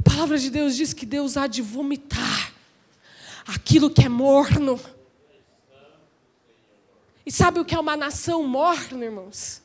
[0.03, 2.53] palavra de Deus diz que Deus há de vomitar
[3.47, 4.81] aquilo que é morno.
[7.25, 9.63] E sabe o que é uma nação morna, irmãos?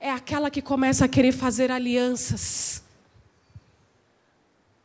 [0.00, 2.82] é aquela que começa a querer fazer alianças.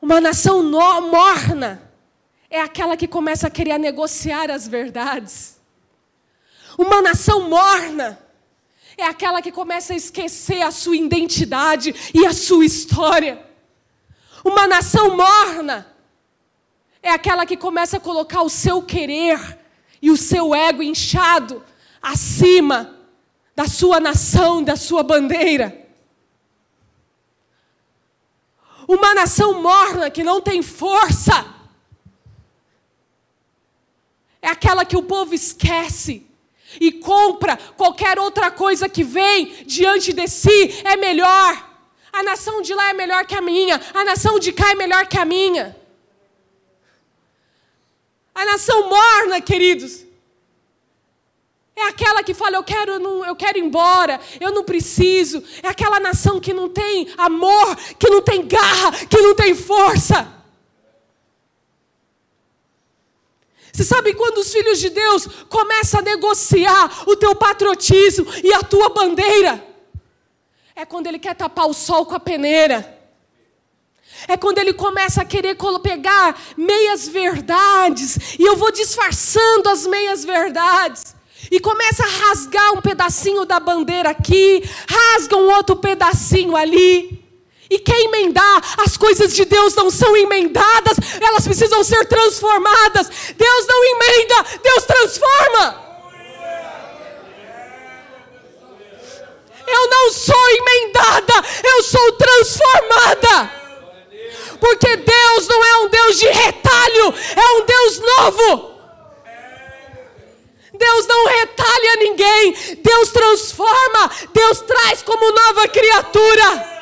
[0.01, 1.81] Uma nação no, morna
[2.49, 5.57] é aquela que começa a querer negociar as verdades.
[6.77, 8.19] Uma nação morna
[8.97, 13.45] é aquela que começa a esquecer a sua identidade e a sua história.
[14.43, 15.93] Uma nação morna
[17.01, 19.59] é aquela que começa a colocar o seu querer
[20.01, 21.63] e o seu ego inchado
[22.01, 22.99] acima
[23.55, 25.85] da sua nação, da sua bandeira.
[28.87, 31.53] Uma nação morna que não tem força
[34.41, 36.27] é aquela que o povo esquece
[36.79, 41.71] e compra qualquer outra coisa que vem diante de si é melhor.
[42.11, 45.07] A nação de lá é melhor que a minha, a nação de cá é melhor
[45.07, 45.75] que a minha.
[48.33, 50.05] A nação morna, queridos,
[51.75, 55.43] é aquela que fala, eu quero, eu, não, eu quero ir embora, eu não preciso.
[55.61, 60.34] É aquela nação que não tem amor, que não tem garra, que não tem força.
[63.75, 68.63] Você sabe quando os filhos de Deus começam a negociar o teu patriotismo e a
[68.63, 69.61] tua bandeira?
[70.73, 72.97] É quando ele quer tapar o sol com a peneira.
[74.29, 80.23] É quando ele começa a querer pegar meias verdades, e eu vou disfarçando as meias
[80.23, 81.13] verdades.
[81.51, 87.24] E começa a rasgar um pedacinho da bandeira aqui, rasga um outro pedacinho ali.
[87.69, 93.09] E quer emendar, as coisas de Deus não são emendadas, elas precisam ser transformadas.
[93.35, 95.85] Deus não emenda, Deus transforma.
[99.67, 103.51] Eu não sou emendada, eu sou transformada.
[104.59, 108.75] Porque Deus não é um Deus de retalho, é um Deus novo.
[110.77, 112.53] Deus não retalha ninguém,
[112.83, 116.75] Deus transforma, Deus traz como nova criatura.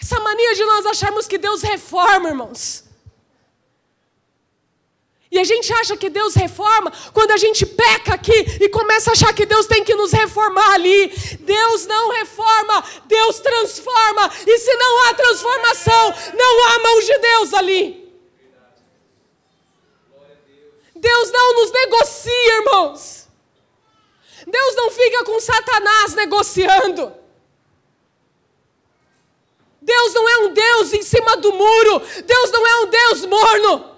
[0.00, 2.84] Essa mania de nós acharmos que Deus reforma, irmãos.
[5.32, 9.12] E a gente acha que Deus reforma quando a gente peca aqui e começa a
[9.12, 11.08] achar que Deus tem que nos reformar ali.
[11.40, 14.30] Deus não reforma, Deus transforma.
[14.44, 17.84] E se não há transformação, não há mão de Deus ali.
[20.96, 23.28] Deus não nos negocia, irmãos.
[24.46, 27.19] Deus não fica com Satanás negociando.
[29.90, 32.02] Deus não é um Deus em cima do muro.
[32.24, 33.90] Deus não é um Deus morno.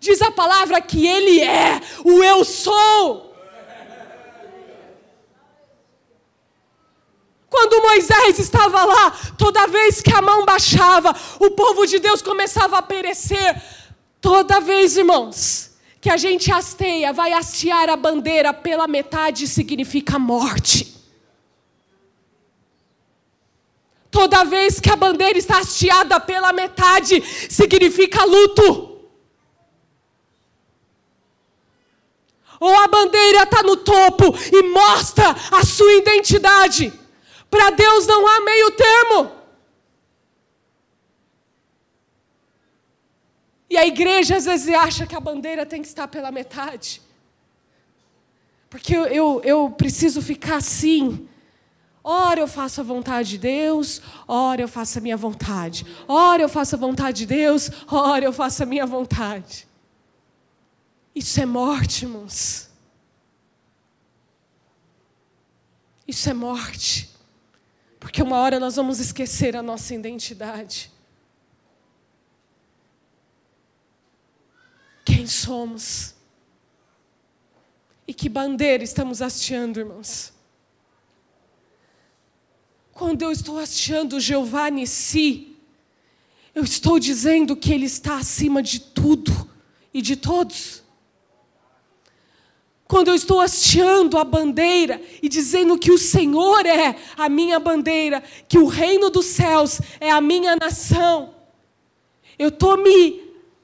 [0.00, 3.34] Diz a palavra que Ele é o Eu sou.
[7.48, 12.78] Quando Moisés estava lá, toda vez que a mão baixava, o povo de Deus começava
[12.78, 13.62] a perecer.
[14.20, 20.95] Toda vez, irmãos que a gente hasteia, vai hastear a bandeira pela metade significa morte.
[24.16, 28.98] Toda vez que a bandeira está hasteada pela metade, significa luto.
[32.58, 36.90] Ou a bandeira está no topo e mostra a sua identidade.
[37.50, 39.32] Para Deus não há meio termo.
[43.68, 47.02] E a igreja às vezes acha que a bandeira tem que estar pela metade.
[48.70, 51.28] Porque eu, eu, eu preciso ficar assim.
[52.08, 55.84] Ora eu faço a vontade de Deus, ora eu faço a minha vontade.
[56.06, 59.66] Ora eu faço a vontade de Deus, ora eu faço a minha vontade.
[61.12, 62.70] Isso é morte, irmãos.
[66.06, 67.10] Isso é morte.
[67.98, 70.92] Porque uma hora nós vamos esquecer a nossa identidade.
[75.06, 76.14] quem somos.
[78.06, 80.35] E que bandeira estamos hasteando, irmãos.
[82.96, 85.54] Quando eu estou hasteando Jeová Nissi,
[86.54, 89.50] eu estou dizendo que Ele está acima de tudo
[89.92, 90.82] e de todos.
[92.88, 98.22] Quando eu estou hasteando a bandeira e dizendo que o Senhor é a minha bandeira,
[98.48, 101.34] que o reino dos céus é a minha nação,
[102.38, 103.20] eu estou me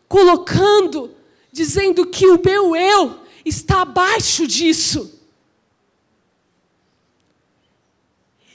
[0.08, 1.10] colocando
[1.50, 5.11] dizendo que o meu eu está abaixo disso.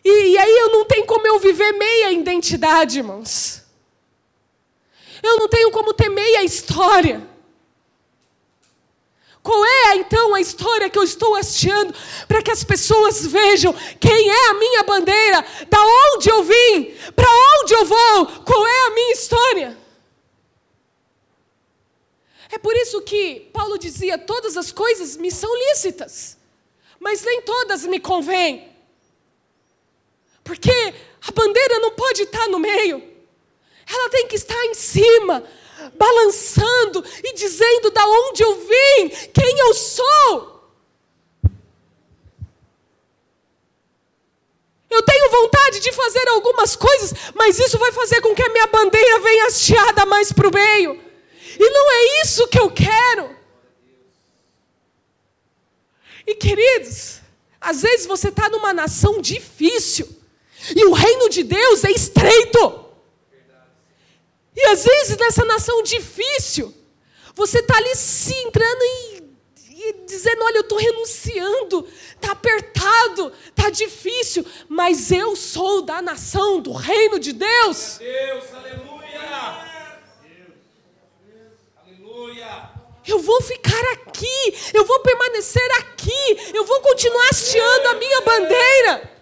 [0.10, 3.62] E, e, aí eu não tenho como eu viver meia identidade, irmãos.
[5.22, 7.28] Eu não tenho como ter meia história.
[9.44, 11.94] Qual é então a história que eu estou hasteando
[12.26, 15.80] para que as pessoas vejam quem é a minha bandeira, da
[16.16, 17.28] onde eu vim, para
[17.60, 19.78] onde eu vou, qual é a minha história?
[22.50, 26.38] É por isso que Paulo dizia: todas as coisas me são lícitas,
[26.98, 28.77] mas nem todas me convêm.
[30.48, 30.72] Porque
[31.28, 33.04] a bandeira não pode estar no meio,
[33.86, 35.44] ela tem que estar em cima,
[35.98, 40.58] balançando e dizendo da onde eu vim, quem eu sou.
[44.90, 48.68] Eu tenho vontade de fazer algumas coisas, mas isso vai fazer com que a minha
[48.68, 50.98] bandeira venha hasteada mais para o meio.
[51.60, 53.36] E não é isso que eu quero.
[56.26, 57.20] E queridos,
[57.60, 60.17] às vezes você está numa nação difícil,
[60.76, 62.86] e o reino de Deus é estreito.
[64.56, 66.74] E às vezes nessa nação difícil,
[67.36, 69.24] você está ali se entrando e,
[69.70, 76.60] e dizendo: Olha, eu estou renunciando, está apertado, está difícil, mas eu sou da nação,
[76.60, 78.00] do reino de Deus.
[78.00, 78.98] Deus, aleluia!
[81.86, 82.72] Aleluia!
[83.06, 89.17] Eu vou ficar aqui, eu vou permanecer aqui, eu vou continuar hasteando a minha bandeira.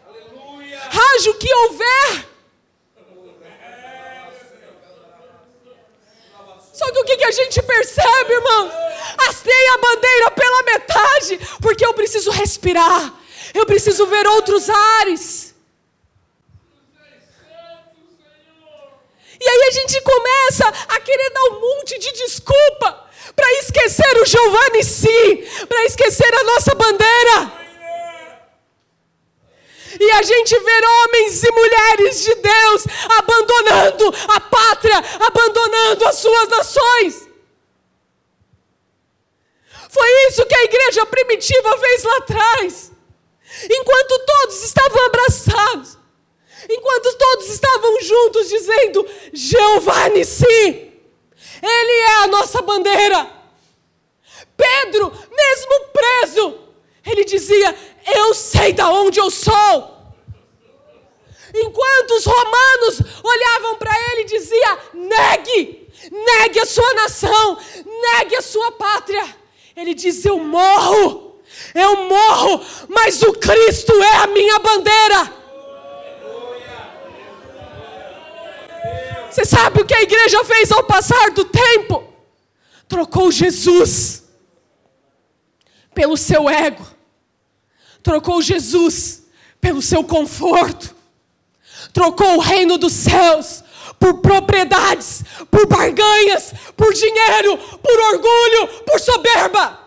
[0.91, 2.35] Haja o que houver.
[6.73, 8.71] Só que o que, a gente percebe, irmão?
[9.27, 13.13] Hastei a bandeira pela metade, porque eu preciso respirar,
[13.53, 15.55] eu preciso ver outros ares.
[19.39, 23.05] E aí a gente começa a querer dar um monte de desculpa
[23.35, 27.64] para esquecer o Giovanni Si, para esquecer a nossa bandeira.
[29.99, 32.83] E a gente vê homens e mulheres de Deus
[33.17, 37.29] abandonando a pátria, abandonando as suas nações.
[39.89, 42.91] Foi isso que a igreja primitiva fez lá atrás.
[43.69, 45.97] Enquanto todos estavam abraçados,
[46.69, 50.93] enquanto todos estavam juntos dizendo: Jeová Nissi,
[51.63, 53.35] Ele é a nossa bandeira.
[54.57, 56.59] Pedro, mesmo preso,
[57.05, 57.75] ele dizia:
[58.05, 59.95] Eu sei da onde eu sou.
[61.53, 68.41] Enquanto os romanos olhavam para ele e diziam: Negue, negue a sua nação, negue a
[68.41, 69.25] sua pátria.
[69.75, 71.39] Ele diz: Eu morro,
[71.73, 75.33] eu morro, mas o Cristo é a minha bandeira.
[79.31, 82.07] Você sabe o que a igreja fez ao passar do tempo?
[82.87, 84.23] Trocou Jesus
[85.93, 86.85] pelo seu ego,
[88.05, 89.23] trocou Jesus
[89.59, 90.95] pelo seu conforto,
[91.91, 93.63] trocou o reino dos céus
[93.99, 99.79] por propriedades, por barganhas, por dinheiro, por orgulho, por soberba.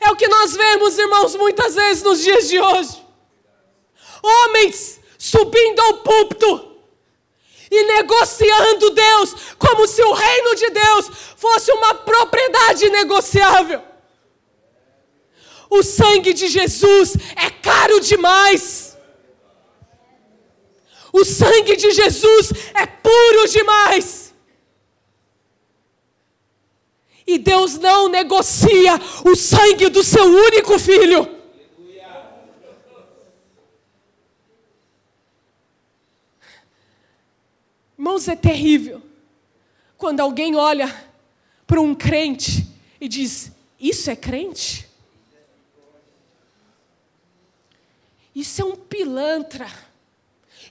[0.00, 3.04] É o que nós vemos, irmãos, muitas vezes nos dias de hoje.
[4.22, 6.72] Homens subindo ao púlpito
[7.70, 13.93] e negociando Deus, como se o reino de Deus fosse uma propriedade negociável.
[15.76, 18.96] O sangue de Jesus é caro demais.
[21.12, 24.32] O sangue de Jesus é puro demais.
[27.26, 31.28] E Deus não negocia o sangue do seu único filho.
[37.98, 39.02] Irmãos, é terrível
[39.98, 40.88] quando alguém olha
[41.66, 42.64] para um crente
[43.00, 43.50] e diz:
[43.80, 44.93] Isso é crente?
[48.34, 49.70] Isso é um pilantra.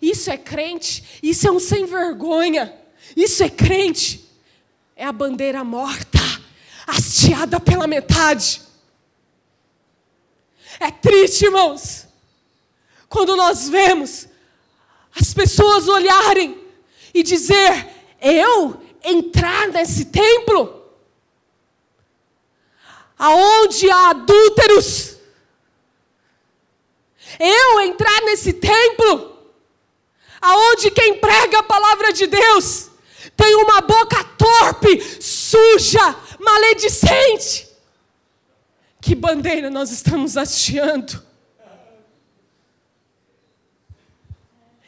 [0.01, 1.19] Isso é crente.
[1.23, 2.73] Isso é um sem vergonha.
[3.15, 4.29] Isso é crente.
[4.95, 6.19] É a bandeira morta,
[6.85, 8.61] hasteada pela metade.
[10.79, 12.07] É triste, irmãos,
[13.07, 14.27] quando nós vemos
[15.19, 16.57] as pessoas olharem
[17.13, 17.87] e dizer:
[18.21, 20.91] Eu entrar nesse templo,
[23.17, 25.12] aonde há adúlteros,
[27.39, 29.37] eu entrar nesse templo,
[30.41, 32.91] aonde quem prega a palavra de Deus
[33.35, 37.67] tem uma boca torpe, suja, maledicente.
[39.01, 41.21] Que bandeira nós estamos hasteando?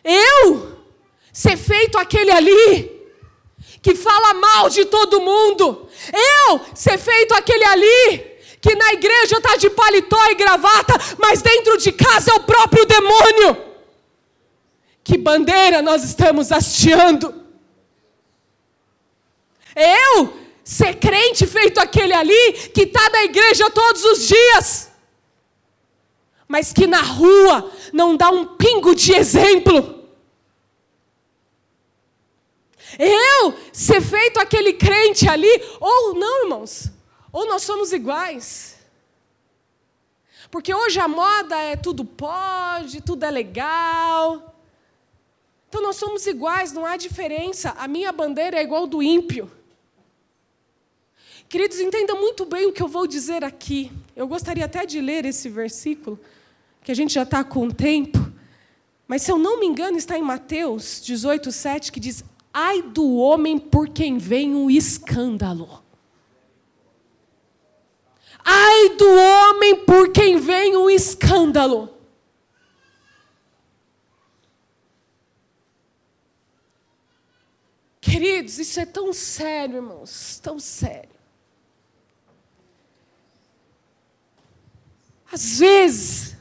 [0.03, 0.77] Eu
[1.33, 2.95] ser feito aquele ali
[3.81, 5.89] que fala mal de todo mundo.
[6.13, 8.34] Eu ser feito aquele ali
[8.65, 12.83] que na igreja está de paletó e gravata, mas dentro de casa é o próprio
[12.83, 13.63] demônio.
[15.03, 17.45] Que bandeira nós estamos hasteando?
[19.75, 24.89] Eu ser crente feito aquele ali que está na igreja todos os dias,
[26.47, 30.07] mas que na rua não dá um pingo de exemplo.
[32.97, 36.94] Eu ser feito aquele crente ali, ou não, irmãos,
[37.35, 38.77] ou nós somos iguais.
[40.49, 44.55] Porque hoje a moda é tudo pode, tudo é legal.
[45.67, 47.71] Então nós somos iguais, não há diferença.
[47.71, 49.51] A minha bandeira é igual do ímpio.
[51.49, 53.91] Queridos, entendam muito bem o que eu vou dizer aqui.
[54.15, 56.17] Eu gostaria até de ler esse versículo,
[56.85, 58.31] que a gente já está com o tempo.
[59.09, 62.23] Mas, se eu não me engano, está em Mateus 18, 7, que diz:
[62.53, 65.83] Ai do homem por quem vem o escândalo.
[68.45, 71.91] Ai do homem por quem vem o escândalo.
[77.99, 81.09] Queridos, isso é tão sério, irmãos, tão sério.
[85.29, 86.37] Às vezes,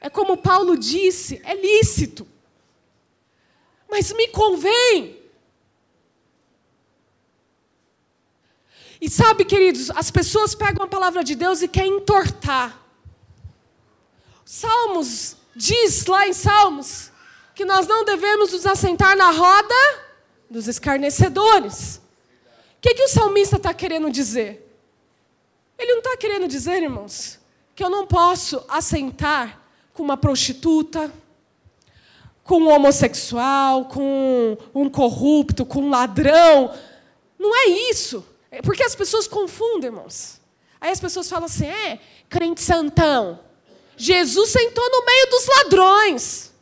[0.00, 2.26] é como Paulo disse, é lícito,
[3.88, 5.21] mas me convém.
[9.02, 12.80] E sabe, queridos, as pessoas pegam a palavra de Deus e querem entortar.
[14.44, 17.10] Salmos diz lá em Salmos
[17.52, 19.74] que nós não devemos nos assentar na roda
[20.48, 21.96] dos escarnecedores.
[21.96, 24.72] O que, que o salmista está querendo dizer?
[25.76, 27.40] Ele não está querendo dizer, irmãos,
[27.74, 31.12] que eu não posso assentar com uma prostituta,
[32.44, 36.72] com um homossexual, com um corrupto, com um ladrão.
[37.36, 38.30] Não é isso.
[38.52, 40.38] É porque as pessoas confundem, irmãos.
[40.78, 41.98] Aí as pessoas falam assim: é,
[42.28, 43.40] crente santão.
[43.96, 46.52] Jesus sentou no meio dos ladrões.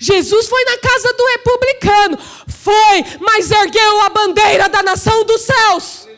[0.00, 2.18] Jesus foi na casa do republicano.
[2.48, 6.08] Foi, mas ergueu a bandeira da nação dos céus.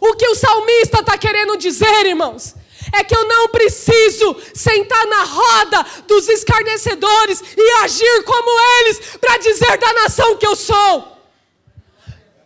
[0.00, 2.54] O que o salmista está querendo dizer, irmãos,
[2.94, 9.36] é que eu não preciso sentar na roda dos escarnecedores e agir como eles para
[9.38, 11.09] dizer da nação que eu sou.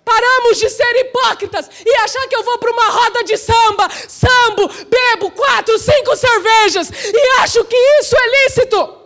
[0.04, 4.68] Paramos de ser hipócritas e achar que eu vou para uma roda de samba, sambo,
[4.84, 9.04] bebo quatro, cinco cervejas e acho que isso é lícito.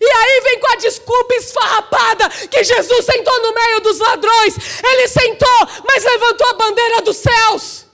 [0.00, 4.54] E aí vem com a desculpa esfarrapada que Jesus sentou no meio dos ladrões.
[4.84, 7.86] Ele sentou, mas levantou a bandeira dos céus.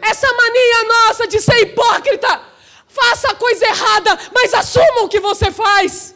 [0.00, 2.40] Essa mania nossa de ser hipócrita.
[2.86, 6.13] Faça a coisa errada, mas assuma o que você faz.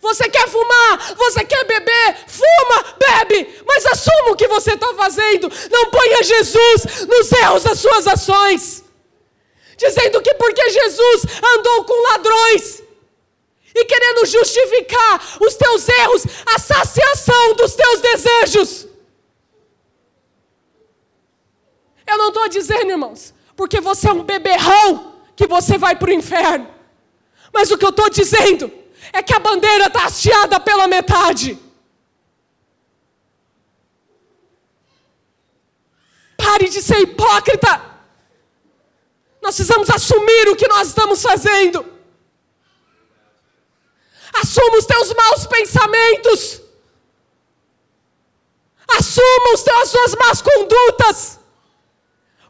[0.00, 5.50] Você quer fumar, você quer beber, fuma, bebe, mas assuma o que você está fazendo.
[5.70, 8.86] Não ponha Jesus nos erros das suas ações
[9.76, 11.22] dizendo que porque Jesus
[11.56, 12.82] andou com ladrões
[13.74, 16.24] e querendo justificar os teus erros,
[16.54, 18.86] a saciação dos teus desejos.
[22.06, 26.14] Eu não estou dizendo, irmãos, porque você é um beberrão que você vai para o
[26.14, 26.72] inferno.
[27.52, 28.72] Mas o que eu estou dizendo
[29.12, 31.58] é que a bandeira está hasteada pela metade.
[36.36, 37.84] Pare de ser hipócrita.
[39.42, 41.84] Nós precisamos assumir o que nós estamos fazendo.
[44.40, 46.60] Assuma os teus maus pensamentos.
[48.98, 51.40] Assuma os teus, as suas más condutas.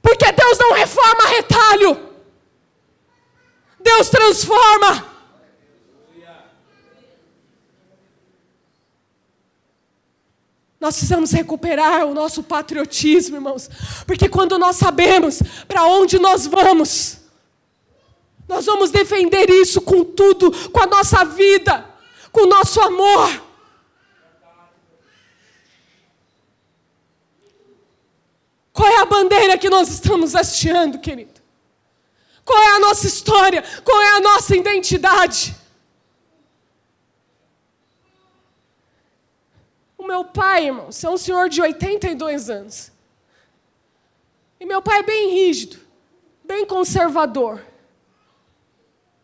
[0.02, 2.06] Porque Deus não reforma retalho.
[3.80, 5.15] Deus transforma.
[10.78, 13.68] Nós precisamos recuperar o nosso patriotismo, irmãos,
[14.06, 17.18] porque quando nós sabemos para onde nós vamos,
[18.46, 21.84] nós vamos defender isso com tudo, com a nossa vida,
[22.30, 23.46] com o nosso amor.
[28.72, 31.40] Qual é a bandeira que nós estamos hasteando, querido?
[32.44, 33.64] Qual é a nossa história?
[33.82, 35.56] Qual é a nossa identidade?
[40.06, 42.92] Meu pai, irmãos, é um senhor de 82 anos.
[44.58, 45.78] E meu pai é bem rígido,
[46.44, 47.62] bem conservador.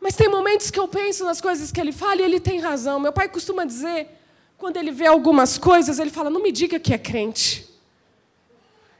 [0.00, 2.98] Mas tem momentos que eu penso nas coisas que ele fala e ele tem razão.
[2.98, 4.08] Meu pai costuma dizer,
[4.58, 7.68] quando ele vê algumas coisas, ele fala: Não me diga que é crente.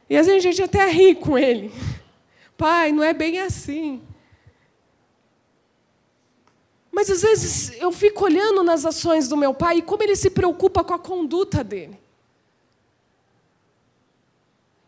[0.09, 1.72] E às vezes a gente até ri com ele.
[2.57, 4.03] Pai, não é bem assim.
[6.93, 10.28] Mas às vezes eu fico olhando nas ações do meu pai e como ele se
[10.28, 11.99] preocupa com a conduta dele.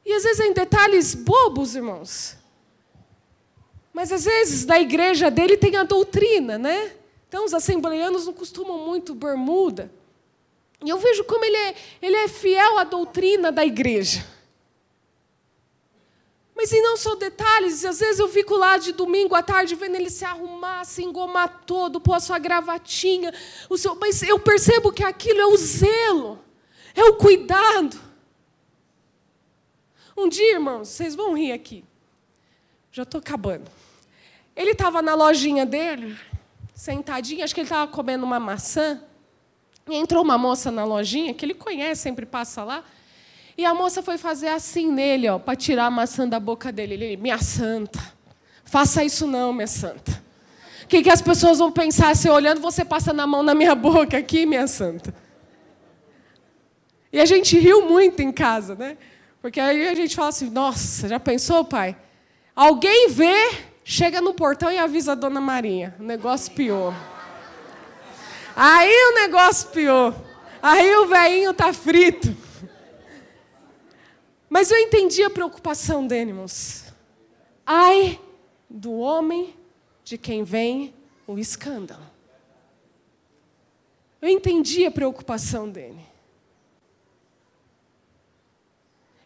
[0.05, 2.37] E às vezes em detalhes bobos, irmãos.
[3.91, 6.93] Mas às vezes na igreja dele tem a doutrina, né?
[7.27, 9.91] Então os assembleianos não costumam muito bermuda.
[10.85, 14.27] E eu vejo como ele é, ele é fiel à doutrina da igreja.
[16.57, 19.97] Mas e não só detalhes, às vezes eu fico lá de domingo à tarde vendo
[19.97, 23.35] ele se arrumar, se engomar todo, pôr a sua gravatinha,
[23.69, 26.39] o seu, mas eu percebo que aquilo é o zelo,
[26.95, 28.01] É o cuidado.
[30.17, 31.85] Um dia, irmãos, vocês vão rir aqui.
[32.93, 33.69] Já estou acabando.
[34.55, 36.17] Ele estava na lojinha dele,
[36.73, 39.03] sentadinho, acho que ele estava comendo uma maçã.
[39.89, 42.85] E entrou uma moça na lojinha, que ele conhece, sempre passa lá.
[43.57, 46.95] E a moça foi fazer assim nele, ó, para tirar a maçã da boca dele.
[46.95, 48.01] Ele, minha santa,
[48.65, 50.23] faça isso não, minha santa.
[50.83, 53.75] O que, que as pessoas vão pensar se olhando você passa na mão na minha
[53.77, 55.15] boca aqui, minha santa?
[57.13, 58.97] E a gente riu muito em casa, né?
[59.41, 61.97] Porque aí a gente fala assim: nossa, já pensou, pai?
[62.57, 63.53] Alguém vê,
[63.85, 65.95] chega no portão e avisa a dona Marinha.
[66.01, 66.93] O negócio pior.
[68.57, 70.15] Aí o negócio pior.
[70.61, 72.44] Aí o velhinho tá frito.
[74.55, 76.85] Mas eu entendi a preocupação dele, irmãos.
[77.67, 78.21] Ai
[78.71, 79.53] do homem
[80.05, 80.95] de quem vem
[81.27, 82.07] o escândalo.
[84.23, 85.99] Eu entendi a preocupação dele.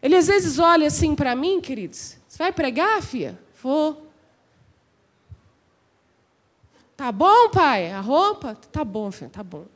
[0.00, 2.16] Ele às vezes olha assim para mim, queridos.
[2.26, 3.38] Você vai pregar, filha?
[3.62, 4.10] Vou.
[6.96, 7.92] Tá bom, pai?
[7.92, 8.54] A roupa?
[8.54, 9.66] Tá bom, filha, tá bom.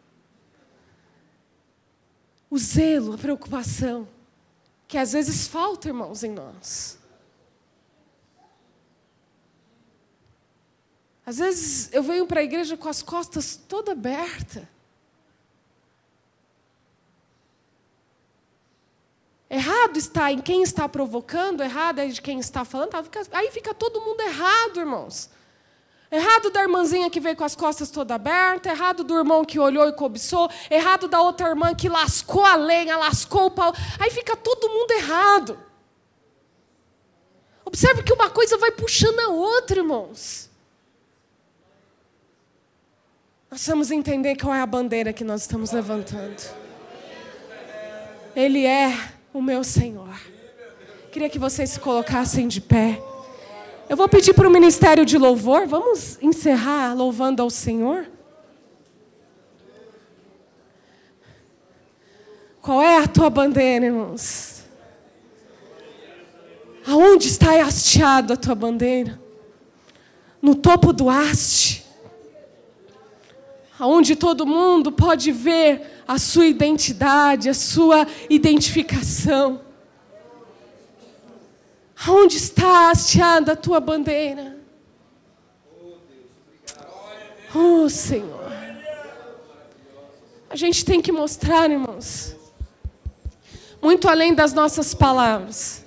[2.49, 4.09] O zelo, a preocupação,
[4.93, 6.99] que às vezes falta, irmãos, em nós.
[11.25, 14.69] Às vezes eu venho para a igreja com as costas toda aberta.
[19.49, 22.91] Errado está em quem está provocando, errado é de quem está falando.
[23.33, 25.31] Aí fica todo mundo errado, irmãos.
[26.13, 29.89] Errado da irmãzinha que veio com as costas toda aberta, errado do irmão que olhou
[29.89, 33.73] e cobiçou, errado da outra irmã que lascou a lenha, lascou o pau.
[33.99, 35.59] Aí fica todo mundo errado.
[37.65, 40.51] Observe que uma coisa vai puxando a outra, irmãos.
[43.51, 46.43] Nós vamos entender qual é a bandeira que nós estamos levantando.
[48.37, 48.93] Ele é
[49.33, 50.15] o meu Senhor.
[51.11, 53.03] Queria que vocês se colocassem de pé.
[53.89, 55.67] Eu vou pedir para o ministério de louvor.
[55.67, 58.07] Vamos encerrar louvando ao Senhor?
[62.61, 64.65] Qual é a tua bandeira, irmãos?
[66.87, 69.21] Aonde está hasteada a tua bandeira?
[70.41, 71.83] No topo do haste
[73.87, 79.61] onde todo mundo pode ver a sua identidade, a sua identificação.
[82.09, 84.59] Onde está hasteada a tua bandeira?
[87.55, 88.51] Oh, Senhor.
[90.51, 92.37] A gente tem que mostrar, irmãos,
[93.81, 95.85] muito além das nossas palavras,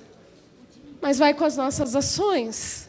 [1.00, 2.88] mas vai com as nossas ações.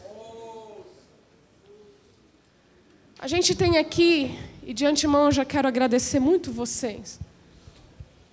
[3.20, 7.20] A gente tem aqui e de antemão eu já quero agradecer muito vocês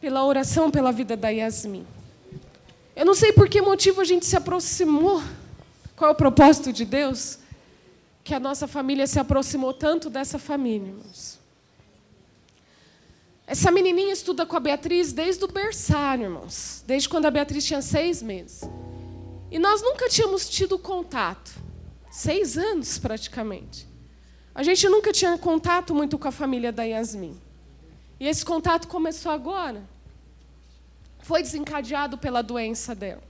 [0.01, 1.87] pela oração pela vida da Yasmin.
[2.97, 5.23] Eu não sei por que motivo a gente se aproximou.
[5.97, 7.39] Qual é o propósito de Deus?
[8.23, 11.39] Que a nossa família se aproximou tanto dessa família, irmãos.
[13.47, 16.83] Essa menininha estuda com a Beatriz desde o berçário, irmãos.
[16.87, 18.63] Desde quando a Beatriz tinha seis meses.
[19.51, 21.53] E nós nunca tínhamos tido contato.
[22.11, 23.89] Seis anos, praticamente.
[24.55, 27.37] A gente nunca tinha contato muito com a família da Yasmin.
[28.21, 29.83] E esse contato começou agora.
[31.25, 33.23] Foi desencadeado pela doença dela.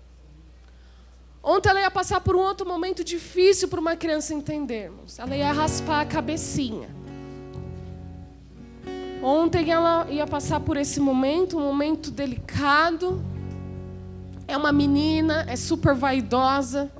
[1.40, 5.16] Ontem ela ia passar por um outro momento difícil para uma criança entendermos.
[5.16, 6.88] Ela ia raspar a cabecinha.
[9.22, 13.22] Ontem ela ia passar por esse momento, um momento delicado.
[14.48, 16.90] É uma menina, é super vaidosa.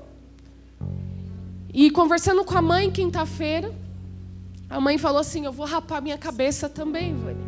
[1.73, 3.75] E conversando com a mãe quinta-feira,
[4.71, 7.45] a mãe falou assim: Eu vou rapar minha cabeça também, Vânia.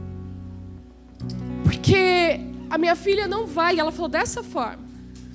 [1.62, 4.85] Porque a minha filha não vai, ela falou dessa forma: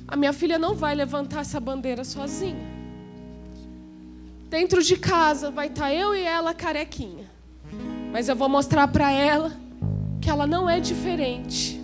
[0.08, 2.72] A minha filha não vai levantar essa bandeira sozinha.
[4.50, 7.30] Dentro de casa vai estar eu e ela carequinha.
[8.12, 9.52] Mas eu vou mostrar para ela
[10.22, 11.80] que ela não é diferente.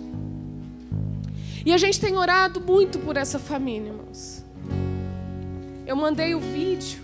[1.64, 4.44] E a gente tem orado muito por essa família, irmãos.
[5.86, 7.02] Eu mandei o vídeo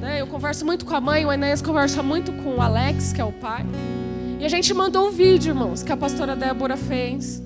[0.00, 0.20] né?
[0.20, 3.24] Eu converso muito com a mãe, o Enéas conversa muito com o Alex, que é
[3.24, 3.64] o pai.
[4.38, 7.42] E a gente mandou um vídeo, irmãos, que a pastora Débora fez.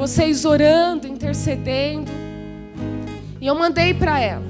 [0.00, 2.10] Vocês orando, intercedendo.
[3.38, 4.46] E eu mandei para ela.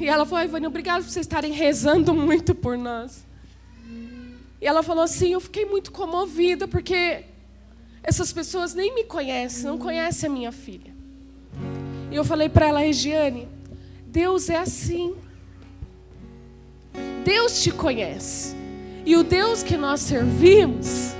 [0.00, 3.24] E ela falou, Ivone, obrigado por vocês estarem rezando muito por nós.
[4.60, 7.26] E ela falou assim, eu fiquei muito comovida, porque
[8.02, 10.92] essas pessoas nem me conhecem, não conhecem a minha filha.
[12.10, 13.46] E eu falei para ela, Regiane,
[14.04, 15.14] Deus é assim.
[17.24, 18.56] Deus te conhece.
[19.06, 21.14] E o Deus que nós servimos,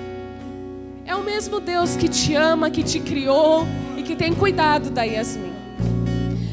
[1.06, 5.02] É o mesmo Deus que te ama, que te criou e que tem cuidado da
[5.02, 5.52] Yasmin.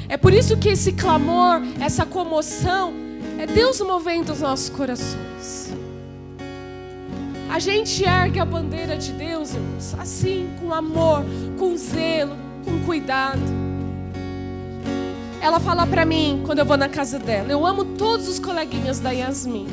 [0.09, 2.93] É por isso que esse clamor, essa comoção,
[3.39, 5.73] é Deus movendo os nossos corações.
[7.49, 11.23] A gente ergue a bandeira de Deus, irmãos, assim, com amor,
[11.57, 12.35] com zelo,
[12.65, 13.41] com cuidado.
[15.41, 18.99] Ela fala para mim quando eu vou na casa dela: Eu amo todos os coleguinhas
[18.99, 19.67] da Yasmin,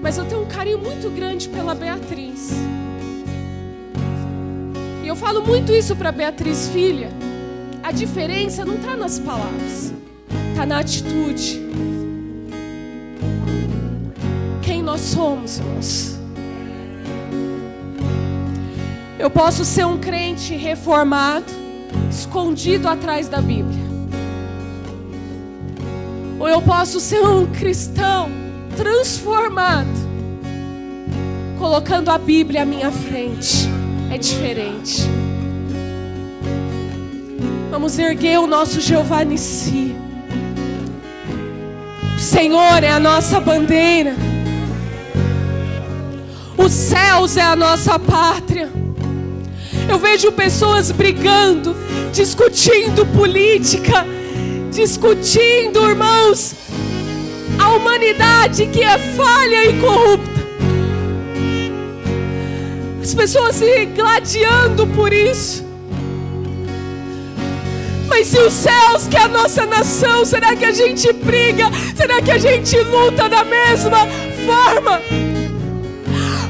[0.00, 2.52] mas eu tenho um carinho muito grande pela Beatriz.
[5.12, 7.10] Eu falo muito isso para Beatriz, filha.
[7.82, 9.92] A diferença não está nas palavras,
[10.48, 11.60] está na atitude.
[14.62, 16.18] Quem nós somos, irmãos?
[19.18, 21.52] Eu posso ser um crente reformado,
[22.10, 23.84] escondido atrás da Bíblia.
[26.40, 28.30] Ou eu posso ser um cristão
[28.78, 29.90] transformado,
[31.58, 33.81] colocando a Bíblia à minha frente.
[34.12, 35.08] É diferente.
[37.70, 39.96] Vamos erguer o nosso Jeová Nissi.
[42.14, 44.14] O Senhor é a nossa bandeira.
[46.58, 48.70] Os céus é a nossa pátria.
[49.88, 51.74] Eu vejo pessoas brigando,
[52.12, 54.06] discutindo política,
[54.70, 56.54] discutindo, irmãos,
[57.58, 60.31] a humanidade que é falha e corrupta.
[63.02, 65.64] As pessoas se gladiando por isso.
[68.08, 71.64] Mas e os céus, que é a nossa nação, será que a gente briga?
[71.96, 74.06] Será que a gente luta da mesma
[74.46, 75.00] forma?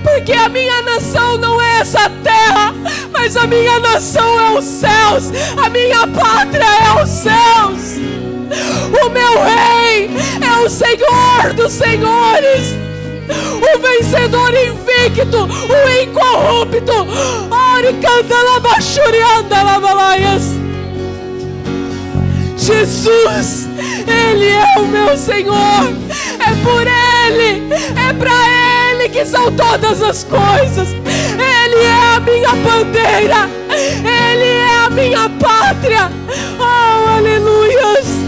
[0.03, 2.75] Porque a minha nação não é essa terra,
[3.13, 5.25] mas a minha nação é os céus,
[5.57, 8.03] a minha pátria é os céus.
[9.03, 12.75] O meu rei é o Senhor dos senhores,
[13.29, 17.07] o vencedor invicto, o incorrupto.
[22.57, 23.69] Jesus,
[24.07, 25.93] Ele é o meu Senhor,
[26.39, 27.73] é por Ele,
[28.09, 28.31] é para
[28.91, 35.29] Ele que são todas as coisas, Ele é a minha bandeira, Ele é a minha
[35.41, 36.11] pátria,
[36.61, 38.22] oh aleluias,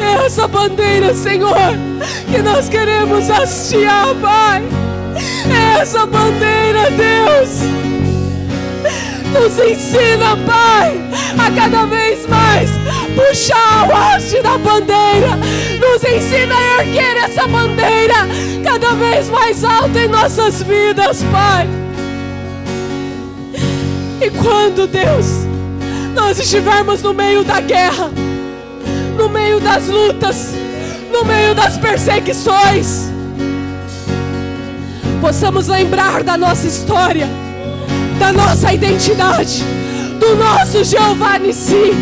[0.00, 1.76] É essa bandeira, Senhor,
[2.30, 4.62] que nós queremos hastear, Pai
[5.82, 7.60] essa bandeira, Deus.
[9.32, 11.00] Nos ensina, Pai,
[11.38, 12.70] a cada vez mais
[13.16, 15.38] puxar o haste da bandeira.
[15.80, 18.14] Nos ensina a erguer essa bandeira
[18.62, 21.81] cada vez mais alta em nossas vidas, Pai.
[24.24, 25.26] E quando, Deus,
[26.14, 28.08] nós estivermos no meio da guerra,
[29.18, 30.54] no meio das lutas,
[31.12, 33.10] no meio das perseguições,
[35.20, 37.28] possamos lembrar da nossa história,
[38.20, 39.64] da nossa identidade,
[40.20, 41.92] do nosso Jeová Nissi.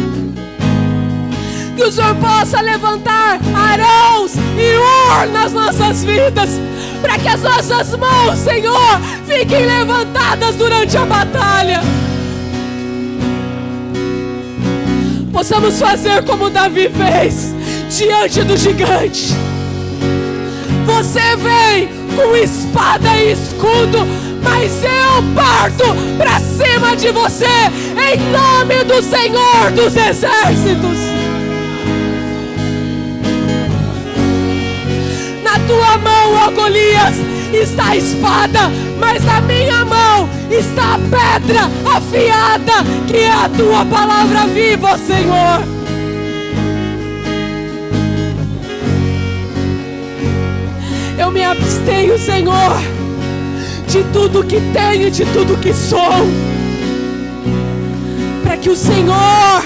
[1.74, 6.50] Que o Senhor possa levantar arãos e ur nas nossas vidas,
[7.00, 11.99] para que as nossas mãos, Senhor, fiquem levantadas durante a batalha.
[15.40, 17.54] Possamos fazer como Davi fez
[17.88, 19.34] diante do gigante.
[20.84, 24.06] Você vem com espada e escudo,
[24.42, 25.84] mas eu parto
[26.18, 30.98] para cima de você, em nome do Senhor dos Exércitos.
[35.42, 37.14] Na tua mão, ó Golias,
[37.54, 38.70] está a espada,
[39.00, 41.62] mas na minha mão está a pedra
[41.96, 45.64] afiada, que é a tua palavra viva, Senhor.
[51.18, 52.76] Eu me abstenho, Senhor,
[53.88, 56.26] de tudo que tenho, de tudo que sou,
[58.42, 59.64] para que o Senhor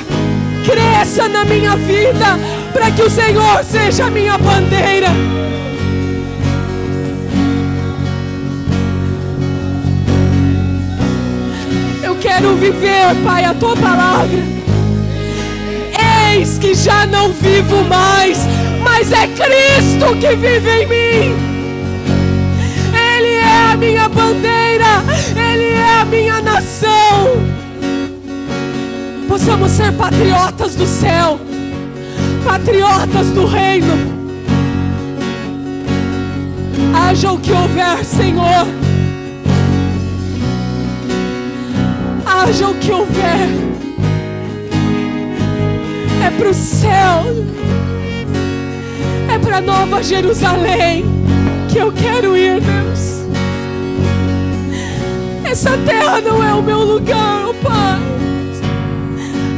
[0.64, 2.38] cresça na minha vida,
[2.72, 5.08] para que o Senhor seja a minha bandeira.
[12.24, 14.38] Quero viver, Pai, a tua palavra.
[16.32, 18.38] Eis que já não vivo mais,
[18.82, 21.54] mas é Cristo que vive em mim
[23.74, 25.02] a minha bandeira,
[25.34, 27.42] Ele é a minha nação.
[29.26, 31.40] Possamos ser patriotas do céu,
[32.44, 34.14] patriotas do reino.
[36.94, 38.83] Haja o que houver, Senhor.
[42.46, 43.48] Haja o que houver.
[46.22, 47.24] É para o céu.
[49.34, 51.06] É para Nova Jerusalém
[51.72, 53.24] que eu quero ir, Deus.
[55.42, 57.98] Essa terra não é o meu lugar, oh Pai.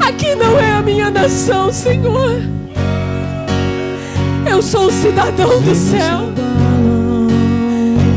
[0.09, 2.41] Aqui não é a minha nação, Senhor.
[4.49, 6.33] Eu sou o cidadão do céu.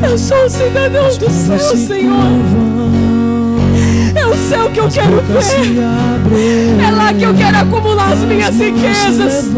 [0.08, 2.69] Eu sou o cidadão do céu, Senhor.
[4.30, 5.80] É o céu que eu quero ver.
[6.86, 9.50] É lá que eu quero acumular as minhas riquezas.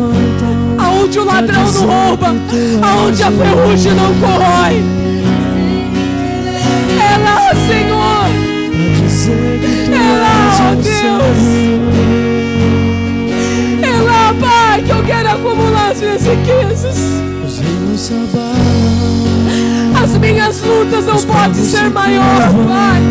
[0.78, 2.34] Aonde o ladrão não rouba,
[2.82, 4.82] aonde a ferrugem não corrói.
[6.98, 8.30] É lá, Senhor.
[9.92, 11.42] É lá, ó Deus.
[13.84, 16.98] É lá, Pai, que eu quero acumular as minhas riquezas.
[20.02, 23.02] As minhas lutas não podem ser maior, Pai,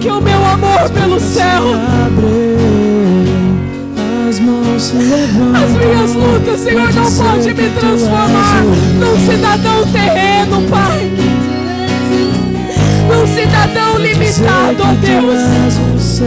[0.00, 1.62] que o meu amor pelo céu.
[4.26, 8.62] As minhas lutas, Senhor, não podem me transformar
[8.98, 11.10] num cidadão terreno, Pai.
[13.08, 16.20] Num cidadão limitado, ó Deus.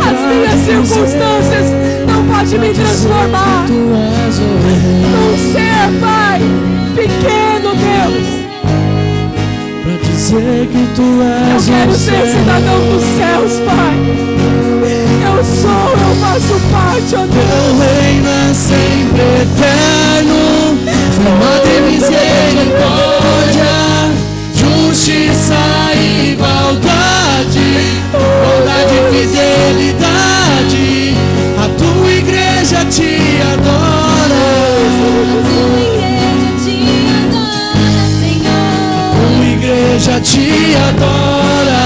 [0.00, 1.66] As minhas circunstâncias
[2.06, 6.40] não podem me transformar num ser, Pai,
[6.94, 8.33] pequeno, Deus.
[10.24, 13.94] Que tu Eu és quero o ser cidadão dos céus, Pai.
[15.22, 17.78] Eu sou, eu faço parte, ó Teu Deus.
[17.78, 20.38] reino é sempre eterno,
[21.12, 23.74] formado em misericórdia,
[24.54, 25.60] justiça
[25.94, 27.68] e igualdade,
[28.10, 30.88] bondade e fidelidade.
[31.58, 33.12] A tua igreja te
[33.52, 34.44] adora,
[40.76, 41.84] adora.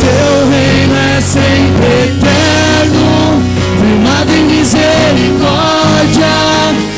[0.00, 3.42] Teu reino é sempre eterno,
[3.80, 5.57] firmado em misericórdia.